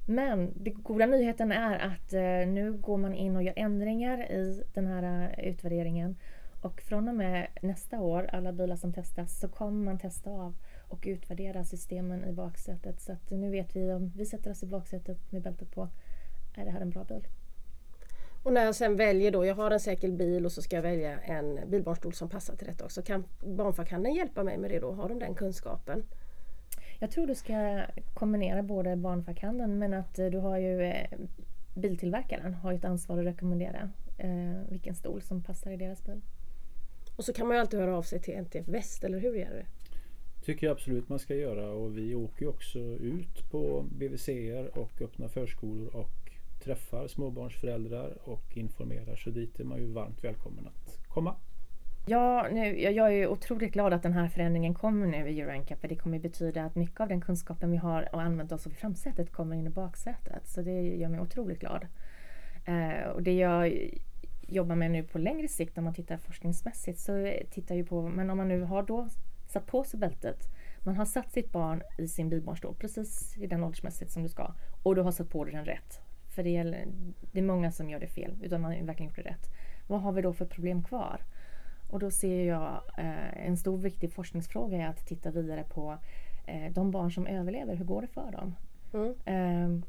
Men 0.06 0.52
den 0.56 0.82
goda 0.82 1.06
nyheten 1.06 1.52
är 1.52 1.78
att 1.78 2.12
eh, 2.12 2.52
nu 2.52 2.72
går 2.72 2.96
man 2.96 3.14
in 3.14 3.36
och 3.36 3.42
gör 3.42 3.54
ändringar 3.56 4.32
i 4.32 4.62
den 4.74 4.86
här 4.86 5.32
eh, 5.38 5.48
utvärderingen. 5.48 6.16
Och 6.60 6.80
från 6.80 7.08
och 7.08 7.14
med 7.14 7.46
nästa 7.62 8.00
år, 8.00 8.30
alla 8.32 8.52
bilar 8.52 8.76
som 8.76 8.92
testas, 8.92 9.40
så 9.40 9.48
kommer 9.48 9.84
man 9.84 9.98
testa 9.98 10.30
av 10.30 10.54
och 10.88 11.04
utvärdera 11.06 11.64
systemen 11.64 12.24
i 12.24 12.32
baksätet. 12.32 13.00
Så 13.00 13.12
att 13.12 13.30
nu 13.30 13.50
vet 13.50 13.76
vi 13.76 13.92
om 13.92 14.12
vi 14.16 14.26
sätter 14.26 14.50
oss 14.50 14.62
i 14.62 14.66
baksätet 14.66 15.32
med 15.32 15.42
bältet 15.42 15.70
på, 15.70 15.88
är 16.56 16.64
det 16.64 16.70
här 16.70 16.80
en 16.80 16.90
bra 16.90 17.04
bil? 17.04 17.26
Och 18.42 18.52
när 18.52 18.64
jag 18.64 18.74
sen 18.74 18.96
väljer 18.96 19.30
då, 19.30 19.46
jag 19.46 19.54
har 19.54 19.70
en 19.70 19.80
säker 19.80 20.08
bil 20.08 20.46
och 20.46 20.52
så 20.52 20.62
ska 20.62 20.76
jag 20.76 20.82
välja 20.82 21.18
en 21.18 21.70
bilbarnstol 21.70 22.12
som 22.12 22.28
passar 22.28 22.56
till 22.56 22.66
detta 22.66 22.84
också. 22.84 23.02
Kan 23.02 23.24
barnfackhandeln 23.40 24.14
hjälpa 24.14 24.44
mig 24.44 24.58
med 24.58 24.70
det 24.70 24.78
då? 24.78 24.92
Har 24.92 25.08
de 25.08 25.18
den 25.18 25.34
kunskapen? 25.34 26.02
Jag 26.98 27.10
tror 27.10 27.26
du 27.26 27.34
ska 27.34 27.86
kombinera 28.14 28.62
både 28.62 28.96
barnfackhandeln 28.96 29.78
men 29.78 29.94
att 29.94 30.18
eh, 30.18 30.26
du 30.26 30.38
har 30.38 30.58
ju 30.58 30.82
eh, 30.82 31.18
biltillverkaren 31.74 32.54
har 32.54 32.72
ju 32.72 32.78
ett 32.78 32.84
ansvar 32.84 33.18
att 33.18 33.24
rekommendera 33.24 33.90
eh, 34.18 34.70
vilken 34.70 34.94
stol 34.94 35.22
som 35.22 35.42
passar 35.42 35.70
i 35.70 35.76
deras 35.76 36.04
bil. 36.04 36.20
Och 37.16 37.24
så 37.24 37.32
kan 37.32 37.46
man 37.46 37.56
ju 37.56 37.60
alltid 37.60 37.80
höra 37.80 37.96
av 37.96 38.02
sig 38.02 38.20
till 38.20 38.34
NTF 38.34 38.68
Väst, 38.68 39.04
eller 39.04 39.18
hur 39.18 39.34
gör 39.34 39.50
du? 39.50 39.64
Tycker 40.44 40.66
jag 40.66 40.74
absolut 40.74 41.08
man 41.08 41.18
ska 41.18 41.34
göra 41.34 41.70
och 41.70 41.98
vi 41.98 42.14
åker 42.14 42.42
ju 42.42 42.48
också 42.48 42.78
ut 42.78 43.50
på 43.50 43.84
BVCer 43.90 44.78
och 44.78 45.02
öppna 45.02 45.28
förskolor 45.28 45.96
och 45.96 46.30
träffar 46.64 47.08
småbarnsföräldrar 47.08 48.18
och 48.24 48.56
informerar 48.56 49.16
så 49.16 49.30
dit 49.30 49.60
är 49.60 49.64
man 49.64 49.78
ju 49.78 49.86
varmt 49.86 50.24
välkommen 50.24 50.66
att 50.66 51.08
komma. 51.08 51.36
Ja, 52.08 52.46
nu, 52.52 52.80
jag, 52.80 52.92
jag 52.92 53.14
är 53.14 53.26
otroligt 53.26 53.72
glad 53.72 53.92
att 53.92 54.02
den 54.02 54.12
här 54.12 54.28
förändringen 54.28 54.74
kommer 54.74 55.06
nu 55.06 55.28
i 55.28 55.40
EuroNCAP. 55.40 55.80
För 55.80 55.88
det 55.88 55.96
kommer 55.96 56.18
betyda 56.18 56.64
att 56.64 56.74
mycket 56.74 57.00
av 57.00 57.08
den 57.08 57.20
kunskapen 57.20 57.70
vi 57.70 57.76
har 57.76 58.14
och 58.14 58.22
använt 58.22 58.52
oss 58.52 58.66
av 58.66 58.72
i 58.72 58.74
framsätet 58.74 59.32
kommer 59.32 59.56
in 59.56 59.66
i 59.66 59.70
baksätet. 59.70 60.48
Så 60.48 60.62
det 60.62 60.80
gör 60.80 61.08
mig 61.08 61.20
otroligt 61.20 61.60
glad. 61.60 61.86
Eh, 62.64 63.08
och 63.08 63.22
det 63.22 63.32
jag 63.32 63.90
jobbar 64.48 64.76
med 64.76 64.90
nu 64.90 65.02
på 65.02 65.18
längre 65.18 65.48
sikt 65.48 65.78
om 65.78 65.84
man 65.84 65.94
tittar 65.94 66.16
forskningsmässigt 66.16 67.00
så 67.00 67.32
tittar 67.50 67.74
jag 67.74 67.88
på, 67.88 68.02
men 68.02 68.30
om 68.30 68.36
man 68.36 68.48
nu 68.48 68.62
har 68.62 68.82
då 68.82 69.08
satt 69.46 69.66
på 69.66 69.84
sig 69.84 70.00
bältet 70.00 70.48
man 70.86 70.96
har 70.96 71.04
satt 71.04 71.32
sitt 71.32 71.52
barn 71.52 71.82
i 71.98 72.08
sin 72.08 72.28
bilbarnstol 72.28 72.74
precis 72.74 73.38
i 73.38 73.46
den 73.46 73.64
åldersmässigt 73.64 74.10
som 74.10 74.22
du 74.22 74.28
ska 74.28 74.54
och 74.82 74.94
du 74.94 75.02
har 75.02 75.12
satt 75.12 75.30
på 75.30 75.44
dig 75.44 75.54
den 75.54 75.64
rätt. 75.64 76.00
För 76.34 76.42
det, 76.42 76.50
gäller, 76.50 76.86
det 77.32 77.38
är 77.38 77.44
många 77.44 77.72
som 77.72 77.90
gör 77.90 78.00
det 78.00 78.06
fel 78.06 78.38
utan 78.42 78.60
man 78.60 78.72
har 78.72 78.82
verkligen 78.82 79.08
gjort 79.08 79.16
det 79.16 79.30
rätt. 79.30 79.50
Vad 79.86 80.00
har 80.00 80.12
vi 80.12 80.22
då 80.22 80.32
för 80.32 80.44
problem 80.44 80.84
kvar? 80.84 81.20
Och 81.90 81.98
då 81.98 82.10
ser 82.10 82.44
jag 82.44 82.80
eh, 82.98 83.46
en 83.46 83.56
stor 83.56 83.78
viktig 83.78 84.12
forskningsfråga 84.12 84.78
är 84.78 84.88
att 84.88 85.06
titta 85.06 85.30
vidare 85.30 85.64
på 85.64 85.98
eh, 86.46 86.72
de 86.72 86.90
barn 86.90 87.12
som 87.12 87.26
överlever. 87.26 87.74
Hur 87.74 87.84
går 87.84 88.00
det 88.00 88.06
för 88.06 88.32
dem? 88.32 88.54
Mm. 88.94 89.14
Ehm, 89.24 89.82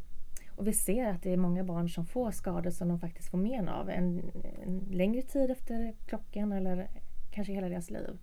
och 0.56 0.68
vi 0.68 0.74
ser 0.74 1.06
att 1.10 1.24
det 1.24 1.34
är 1.34 1.38
många 1.38 1.64
barn 1.64 1.90
som 1.90 2.06
får 2.06 2.32
skador 2.32 2.72
som 2.72 2.88
de 2.88 3.00
faktiskt 3.00 3.30
får 3.30 3.38
men 3.38 3.70
av 3.70 3.90
en, 3.90 4.32
en 4.66 4.80
längre 4.92 5.22
tid 5.22 5.52
efter 5.52 5.94
klockan 6.06 6.52
eller 6.52 6.88
kanske 7.32 7.54
hela 7.54 7.70
deras 7.70 7.90
liv. 7.90 8.18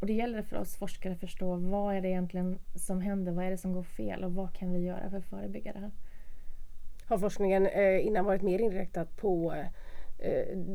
Och 0.00 0.06
det 0.06 0.12
gäller 0.12 0.42
för 0.42 0.56
oss 0.56 0.76
forskare 0.76 1.12
att 1.12 1.20
förstå 1.20 1.56
vad 1.56 1.94
är 1.94 2.00
det 2.00 2.08
egentligen 2.08 2.58
som 2.74 3.00
händer? 3.00 3.32
Vad 3.32 3.44
är 3.44 3.50
det 3.50 3.58
som 3.58 3.72
går 3.72 3.82
fel? 3.82 4.24
Och 4.24 4.34
vad 4.34 4.54
kan 4.54 4.72
vi 4.72 4.80
göra 4.80 5.10
för 5.10 5.16
att 5.16 5.24
förebygga 5.24 5.72
det 5.72 5.78
här? 5.78 5.90
Har 7.06 7.18
forskningen 7.18 7.66
eh, 7.66 8.06
innan 8.06 8.24
varit 8.24 8.42
mer 8.42 8.58
inriktad 8.58 9.04
på 9.04 9.54
eh, 9.54 9.66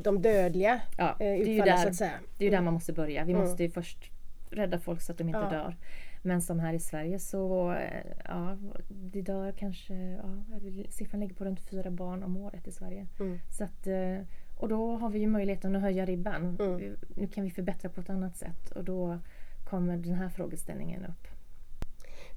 de 0.04 0.22
dödliga 0.22 0.82
Ja, 0.98 1.10
eh, 1.10 1.16
det 1.18 1.26
är 1.26 1.36
ju 1.46 1.54
utfallen 1.54 1.78
så 1.78 1.84
där, 1.84 1.90
att 1.90 1.96
säga? 1.96 2.12
det 2.38 2.46
är 2.46 2.50
ju 2.50 2.56
där 2.56 2.62
man 2.62 2.74
måste 2.74 2.94
börja. 2.94 3.24
Vi 3.26 3.32
Mm. 3.32 3.44
måste 3.46 3.64
ju 3.64 3.70
först 3.70 4.12
rädda 4.50 4.80
folk 4.80 5.02
så 5.02 5.12
att 5.12 5.18
de 5.18 5.28
inte 5.28 5.40
Ja. 5.40 5.50
dör. 5.50 5.76
Men 6.24 6.42
som 6.42 6.60
här 6.60 6.74
i 6.74 6.80
Sverige 6.80 7.20
så 7.20 7.72
eh, 7.72 8.04
ja, 8.26 8.58
det 8.90 9.22
dör 9.22 9.52
kanske, 9.52 9.94
ja, 9.94 10.60
siffran 10.90 11.20
ligger 11.22 11.36
på 11.36 11.46
runt 11.46 11.60
fyra 11.62 11.92
barn 11.92 12.24
om 12.24 12.38
året 12.38 12.68
i 12.68 12.72
Sverige. 12.72 13.08
Mm. 13.20 13.40
Så 13.50 13.64
att, 13.64 13.88
eh, 13.88 14.18
och 14.58 14.68
då 14.70 14.96
har 14.98 15.10
vi 15.10 15.20
ju 15.20 15.28
möjligheten 15.28 15.76
att 15.76 15.82
höja 15.82 16.06
ribban. 16.06 16.58
Mm. 16.60 16.96
Nu 17.16 17.28
kan 17.28 17.44
vi 17.44 17.52
förbättra 17.52 17.90
på 17.90 18.02
ett 18.02 18.10
annat 18.10 18.38
sätt 18.38 18.72
och 18.72 18.84
då 18.84 19.20
kommer 19.70 19.98
den 19.98 20.14
här 20.14 20.30
frågeställningen 20.30 21.06
upp. 21.06 21.28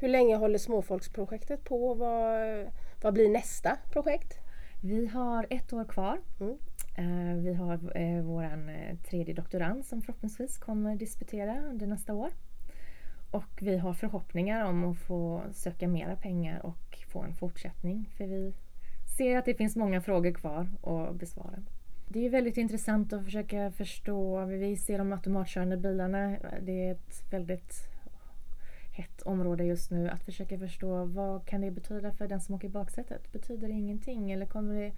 Hur 0.01 0.09
länge 0.09 0.37
håller 0.37 0.59
småfolksprojektet 0.59 1.65
på? 1.65 1.95
Vad, 1.95 2.67
vad 3.03 3.15
blir 3.15 3.29
nästa 3.29 3.77
projekt? 3.93 4.39
Vi 4.83 5.07
har 5.07 5.47
ett 5.51 5.73
år 5.73 5.85
kvar. 5.85 6.19
Mm. 6.41 6.57
Eh, 6.95 7.35
vi 7.37 7.55
har 7.55 7.75
eh, 7.97 8.23
vår 8.23 8.45
eh, 8.45 8.97
tredje 9.11 9.35
doktorand 9.35 9.85
som 9.85 10.03
förhoppningsvis 10.03 10.59
kommer 10.59 10.97
disputera 10.97 11.63
under 11.63 11.87
nästa 11.87 12.15
år. 12.15 12.31
Och 13.31 13.59
vi 13.61 13.79
har 13.79 13.95
förhoppningar 13.95 14.65
om 14.65 14.85
att 14.85 14.99
få 14.99 15.43
söka 15.53 15.89
mera 15.89 16.17
pengar 16.17 16.67
och 16.67 16.99
få 17.13 17.23
en 17.23 17.35
fortsättning. 17.35 18.11
För 18.17 18.27
vi 18.27 18.55
ser 19.19 19.39
att 19.39 19.45
det 19.45 19.55
finns 19.55 19.77
många 19.77 20.01
frågor 20.01 20.33
kvar 20.33 20.69
att 20.83 21.17
besvara. 21.17 21.63
Det 22.09 22.27
är 22.27 22.31
väldigt 22.31 22.57
intressant 22.57 23.13
att 23.13 23.25
försöka 23.25 23.71
förstå. 23.71 24.45
Vi 24.45 24.77
ser 24.77 24.99
de 24.99 25.13
automatkörande 25.13 25.77
bilarna. 25.77 26.37
Det 26.63 26.89
är 26.89 26.93
ett 26.93 27.33
väldigt 27.33 27.89
hett 28.93 29.23
område 29.23 29.65
just 29.65 29.91
nu. 29.91 30.09
Att 30.09 30.25
försöka 30.25 30.59
förstå 30.59 31.05
vad 31.05 31.47
kan 31.47 31.61
det 31.61 31.71
betyda 31.71 32.13
för 32.13 32.29
den 32.29 32.41
som 32.41 32.55
åker 32.55 32.69
i 32.69 32.71
baksätet? 32.71 33.33
Betyder 33.33 33.69
det 33.69 33.75
ingenting 33.75 34.33
eller 34.33 34.47
kommer 34.47 34.75
det 34.75 34.93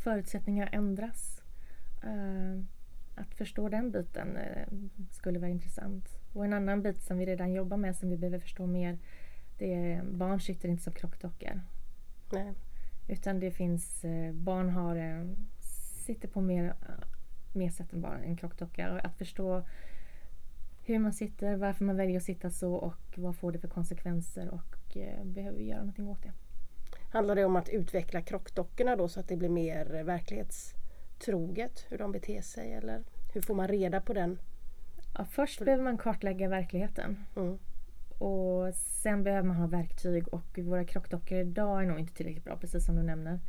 förutsättningar 0.00 0.68
ändras? 0.72 1.42
Eh, 2.02 2.62
att 3.14 3.34
förstå 3.34 3.68
den 3.68 3.90
biten 3.90 4.36
eh, 4.36 4.66
skulle 5.10 5.38
vara 5.38 5.50
intressant. 5.50 6.08
Och 6.32 6.44
en 6.44 6.52
annan 6.52 6.82
bit 6.82 7.02
som 7.02 7.18
vi 7.18 7.26
redan 7.26 7.52
jobbar 7.52 7.76
med 7.76 7.96
som 7.96 8.10
vi 8.10 8.16
behöver 8.16 8.38
förstå 8.38 8.66
mer 8.66 8.98
det 9.58 9.74
är 9.74 10.02
barn 10.02 10.40
sitter 10.40 10.68
inte 10.68 10.82
som 10.82 10.92
klockdockor. 10.92 11.60
Nej. 12.32 12.52
Utan 13.08 13.40
det 13.40 13.50
finns, 13.50 14.04
eh, 14.04 14.32
barn 14.32 14.70
har, 14.70 15.26
sitter 16.06 16.28
på 16.28 16.40
mer 16.40 16.74
mer 17.52 17.70
sätt 17.70 17.92
än 17.92 18.00
bara 18.00 18.18
en 18.18 18.36
krockdocka. 18.36 18.92
Och 18.92 19.04
att 19.04 19.18
förstå 19.18 19.62
hur 20.84 20.98
man 20.98 21.12
sitter, 21.12 21.56
varför 21.56 21.84
man 21.84 21.96
väljer 21.96 22.16
att 22.16 22.22
sitta 22.22 22.50
så 22.50 22.74
och 22.74 23.14
vad 23.16 23.36
får 23.36 23.52
det 23.52 23.58
för 23.58 23.68
konsekvenser 23.68 24.48
och 24.48 24.96
eh, 24.96 25.24
behöver 25.24 25.58
vi 25.58 25.64
göra 25.64 25.78
någonting 25.78 26.08
åt 26.08 26.22
det. 26.22 26.32
Handlar 27.10 27.34
det 27.34 27.44
om 27.44 27.56
att 27.56 27.68
utveckla 27.68 28.22
krockdockorna 28.22 28.96
då 28.96 29.08
så 29.08 29.20
att 29.20 29.28
det 29.28 29.36
blir 29.36 29.48
mer 29.48 30.02
verklighetstroget 30.02 31.86
hur 31.88 31.98
de 31.98 32.12
beter 32.12 32.42
sig 32.42 32.72
eller 32.72 33.02
hur 33.32 33.40
får 33.40 33.54
man 33.54 33.68
reda 33.68 34.00
på 34.00 34.12
den? 34.12 34.38
Ja, 35.18 35.24
först 35.24 35.64
behöver 35.64 35.84
man 35.84 35.98
kartlägga 35.98 36.48
verkligheten. 36.48 37.24
Mm. 37.36 37.58
Och 38.18 38.74
sen 38.74 39.22
behöver 39.22 39.48
man 39.48 39.56
ha 39.56 39.66
verktyg 39.66 40.28
och 40.28 40.58
våra 40.58 40.84
krockdockor 40.84 41.38
idag 41.38 41.82
är 41.82 41.86
nog 41.86 41.98
inte 41.98 42.14
tillräckligt 42.14 42.44
bra 42.44 42.56
precis 42.56 42.86
som 42.86 42.96
du 42.96 43.02
nämner. 43.02 43.40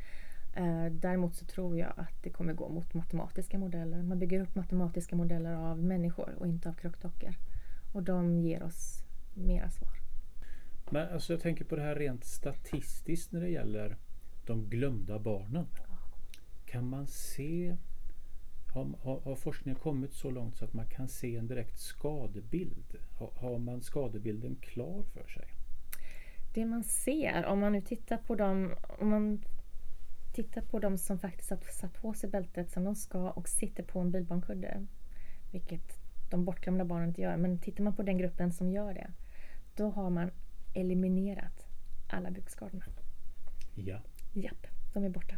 Eh, 0.55 0.85
däremot 0.91 1.35
så 1.35 1.45
tror 1.45 1.77
jag 1.77 1.93
att 1.97 2.23
det 2.23 2.29
kommer 2.29 2.53
gå 2.53 2.69
mot 2.69 2.93
matematiska 2.93 3.57
modeller. 3.57 4.03
Man 4.03 4.19
bygger 4.19 4.41
upp 4.41 4.55
matematiska 4.55 5.15
modeller 5.15 5.53
av 5.53 5.83
människor 5.83 6.35
och 6.39 6.47
inte 6.47 6.69
av 6.69 6.73
krockdockor. 6.73 7.35
Och 7.93 8.03
de 8.03 8.37
ger 8.37 8.63
oss 8.63 9.03
mera 9.33 9.69
svar. 9.69 10.00
Men 10.91 11.13
alltså 11.13 11.33
jag 11.33 11.41
tänker 11.41 11.65
på 11.65 11.75
det 11.75 11.81
här 11.81 11.95
rent 11.95 12.23
statistiskt 12.23 13.31
när 13.31 13.41
det 13.41 13.49
gäller 13.49 13.97
de 14.45 14.69
glömda 14.69 15.19
barnen. 15.19 15.67
Kan 16.65 16.89
man 16.89 17.07
se 17.07 17.77
har, 18.73 18.89
har, 19.03 19.19
har, 19.19 19.35
forskningen 19.35 19.79
kommit 19.79 20.13
så 20.13 20.31
långt 20.31 20.57
så 20.57 20.65
att 20.65 20.73
man 20.73 20.87
kan 20.87 21.07
se 21.07 21.35
en 21.35 21.47
direkt 21.47 21.79
skadebild? 21.79 22.95
Har, 23.19 23.31
har, 23.35 23.59
man 23.59 23.81
skadebilden 23.81 24.55
klar 24.55 25.03
för 25.03 25.27
sig? 25.27 25.47
Det 26.53 26.65
man 26.65 26.83
ser, 26.83 27.45
om 27.45 27.59
man 27.59 27.71
nu 27.71 27.81
tittar 27.81 28.17
på 28.17 28.35
dem, 28.35 28.75
om 28.99 29.09
man 29.09 29.43
tittar 30.33 30.61
på 30.61 30.79
dem 30.79 30.97
som 30.97 31.19
faktiskt 31.19 31.49
har 31.49 31.57
satt 31.57 32.01
på 32.01 32.13
sig 32.13 32.29
bältet 32.29 32.71
som 32.71 32.83
de 32.83 32.95
ska 32.95 33.29
och 33.29 33.49
sitter 33.49 33.83
på 33.83 33.99
en 33.99 34.11
bilbarnkudde, 34.11 34.87
vilket 35.51 35.99
de 36.31 36.45
bortglömda 36.45 36.85
barnen 36.85 37.09
inte 37.09 37.21
gör, 37.21 37.37
men 37.37 37.59
tittar 37.59 37.83
man 37.83 37.95
på 37.95 38.03
den 38.03 38.17
gruppen 38.17 38.51
som 38.51 38.71
gör 38.71 38.93
det, 38.93 39.11
då 39.75 39.89
har 39.89 40.09
man 40.09 40.31
eliminerat 40.73 41.67
alla 42.07 42.31
bukskadorna. 42.31 42.85
Ja. 43.75 44.01
Japp, 44.33 44.67
de 44.93 45.03
är 45.03 45.09
borta. 45.09 45.35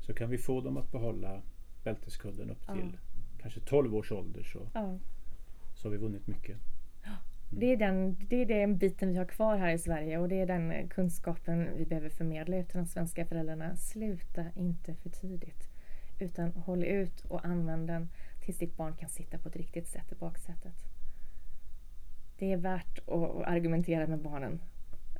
Så 0.00 0.14
kan 0.14 0.30
vi 0.30 0.38
få 0.38 0.60
dem 0.60 0.76
att 0.76 0.92
behålla 0.92 1.42
bälteskudden 1.84 2.50
upp 2.50 2.66
till 2.66 2.92
ja. 2.92 2.98
kanske 3.42 3.60
12 3.60 3.94
års 3.94 4.12
ålder 4.12 4.42
så, 4.42 4.68
ja. 4.74 4.98
så 5.74 5.88
har 5.88 5.92
vi 5.92 5.98
vunnit 5.98 6.26
mycket. 6.26 6.56
Mm. 7.54 7.60
Det, 7.60 7.72
är 7.72 7.76
den, 7.76 8.16
det 8.28 8.36
är 8.36 8.46
den 8.46 8.78
biten 8.78 9.08
vi 9.08 9.16
har 9.16 9.24
kvar 9.24 9.56
här 9.56 9.74
i 9.74 9.78
Sverige 9.78 10.18
och 10.18 10.28
det 10.28 10.40
är 10.40 10.46
den 10.46 10.88
kunskapen 10.88 11.68
vi 11.76 11.86
behöver 11.86 12.08
förmedla 12.08 12.56
ut 12.56 12.68
till 12.68 12.78
de 12.78 12.86
svenska 12.86 13.26
föräldrarna. 13.26 13.76
Sluta 13.76 14.44
inte 14.56 14.94
för 14.94 15.10
tidigt. 15.10 15.68
Utan 16.20 16.52
håll 16.52 16.84
ut 16.84 17.20
och 17.20 17.44
använd 17.44 17.86
den 17.86 18.08
tills 18.40 18.58
ditt 18.58 18.76
barn 18.76 18.96
kan 18.96 19.08
sitta 19.08 19.38
på 19.38 19.48
ett 19.48 19.56
riktigt 19.56 19.88
sätt 19.88 20.12
i 20.12 20.14
baksätet. 20.14 20.74
Det 22.38 22.52
är 22.52 22.56
värt 22.56 22.98
att 22.98 23.44
argumentera 23.46 24.06
med 24.06 24.18
barnen. 24.18 24.60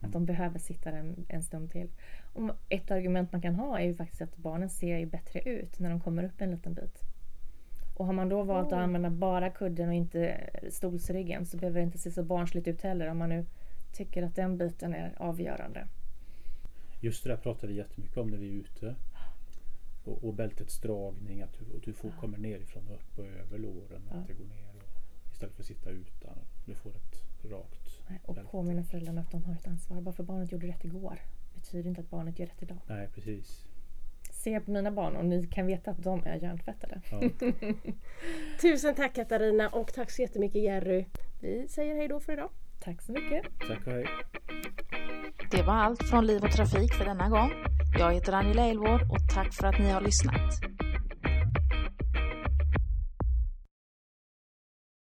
Att 0.01 0.13
de 0.13 0.25
behöver 0.25 0.59
sitta 0.59 0.91
en, 0.91 1.27
en 1.29 1.43
stund 1.43 1.73
till. 1.73 1.89
Och 2.33 2.51
ett 2.69 2.91
argument 2.91 3.33
man 3.33 3.43
kan 3.43 3.55
ha 3.55 3.79
är 3.79 3.85
ju 3.85 3.95
faktiskt 3.95 4.23
att 4.23 4.37
barnen 4.37 4.71
ser 4.71 5.07
bättre 5.07 5.41
ut 5.41 5.79
när 5.79 5.91
de 5.91 6.01
kommer 6.01 6.25
upp 6.25 6.41
en 6.41 6.51
liten 6.51 6.75
bit. 6.75 7.01
Och 7.95 8.07
har 8.07 8.13
man 8.13 8.29
då 8.29 8.43
valt 8.43 8.67
att 8.67 8.79
använda 8.79 9.11
bara 9.11 9.51
kudden 9.51 9.89
och 9.89 9.95
inte 9.95 10.51
stolsryggen 10.71 11.47
så 11.47 11.57
behöver 11.57 11.81
det 11.81 11.85
inte 11.85 11.99
se 11.99 12.11
så 12.11 12.23
barnsligt 12.23 12.69
ut 12.69 12.83
heller 12.83 13.09
om 13.09 13.19
man 13.19 13.29
nu 13.29 13.47
tycker 13.93 14.23
att 14.23 14.37
den 14.37 14.59
biten 14.59 14.95
är 14.95 15.15
avgörande. 15.17 15.89
Just 17.01 17.25
det 17.25 17.31
där 17.31 17.37
pratar 17.37 17.69
vi 17.69 17.75
jättemycket 17.75 18.17
om 18.17 18.29
när 18.29 18.39
vi 18.39 18.49
är 18.49 18.55
ute. 18.55 18.95
Och, 20.05 20.25
och 20.25 20.35
bältets 20.35 20.81
dragning, 20.81 21.43
att 21.43 21.59
du, 21.59 21.77
och 21.77 21.81
du 21.85 21.93
får, 21.93 22.11
kommer 22.11 22.39
nerifrån 22.39 22.89
och 22.89 22.95
upp 22.95 23.19
och 23.19 23.27
över 23.27 23.59
låren. 23.59 24.03
Ja. 24.11 24.17
Att 24.17 24.27
det 24.27 24.33
går 24.33 24.45
ner 24.45 24.74
istället 25.35 25.55
för 25.55 25.63
att 25.63 25.67
sitta 25.67 25.91
utan. 25.91 26.39
Du 26.65 26.75
får 26.75 26.91
ett 26.91 27.23
rakt 27.45 28.01
Och 28.23 28.35
bälte. 28.35 28.51
påminna 28.51 28.85
föräldrarna 28.85 29.21
att 29.21 29.31
de 29.31 29.45
har 29.45 29.53
ett 29.55 29.67
ansvar. 29.67 30.01
Bara 30.01 30.15
för 30.15 30.23
barnet 30.23 30.53
gjorde 30.53 30.67
rätt 30.67 30.85
igår 30.85 31.19
betyder 31.55 31.89
inte 31.89 32.01
att 32.01 32.11
barnet 32.11 32.39
gör 32.39 32.47
rätt 32.47 32.63
idag. 32.63 32.79
Nej, 32.87 33.09
precis 33.15 33.65
se 34.45 34.61
på 34.61 34.71
mina 34.71 34.91
barn 34.91 35.17
och 35.17 35.25
ni 35.25 35.47
kan 35.47 35.67
veta 35.67 35.91
att 35.91 36.03
de 36.03 36.23
är 36.25 36.37
hjärntvättade. 36.37 37.01
Ja. 37.11 37.21
Tusen 38.61 38.95
tack 38.95 39.15
Katarina 39.15 39.69
och 39.69 39.93
tack 39.93 40.11
så 40.11 40.23
jättemycket 40.23 40.63
Jerry. 40.63 41.07
Vi 41.41 41.69
säger 41.69 41.95
hej 41.97 42.09
då 42.09 42.21
för 42.21 42.33
idag. 42.33 42.51
Tack 42.81 43.03
så 43.03 43.13
mycket. 43.13 43.45
Tack 43.69 43.87
och 43.87 43.93
hej. 43.93 44.07
Det 45.51 45.63
var 45.63 45.75
allt 45.75 46.03
från 46.03 46.27
Liv 46.27 46.45
och 46.45 46.51
Trafik 46.51 46.93
för 46.95 47.05
denna 47.05 47.29
gång. 47.29 47.51
Jag 47.99 48.13
heter 48.13 48.33
Angela 48.33 48.67
Elvård 48.67 49.03
och 49.03 49.35
tack 49.35 49.55
för 49.55 49.67
att 49.67 49.79
ni 49.79 49.91
har 49.91 50.01
lyssnat. 50.01 50.74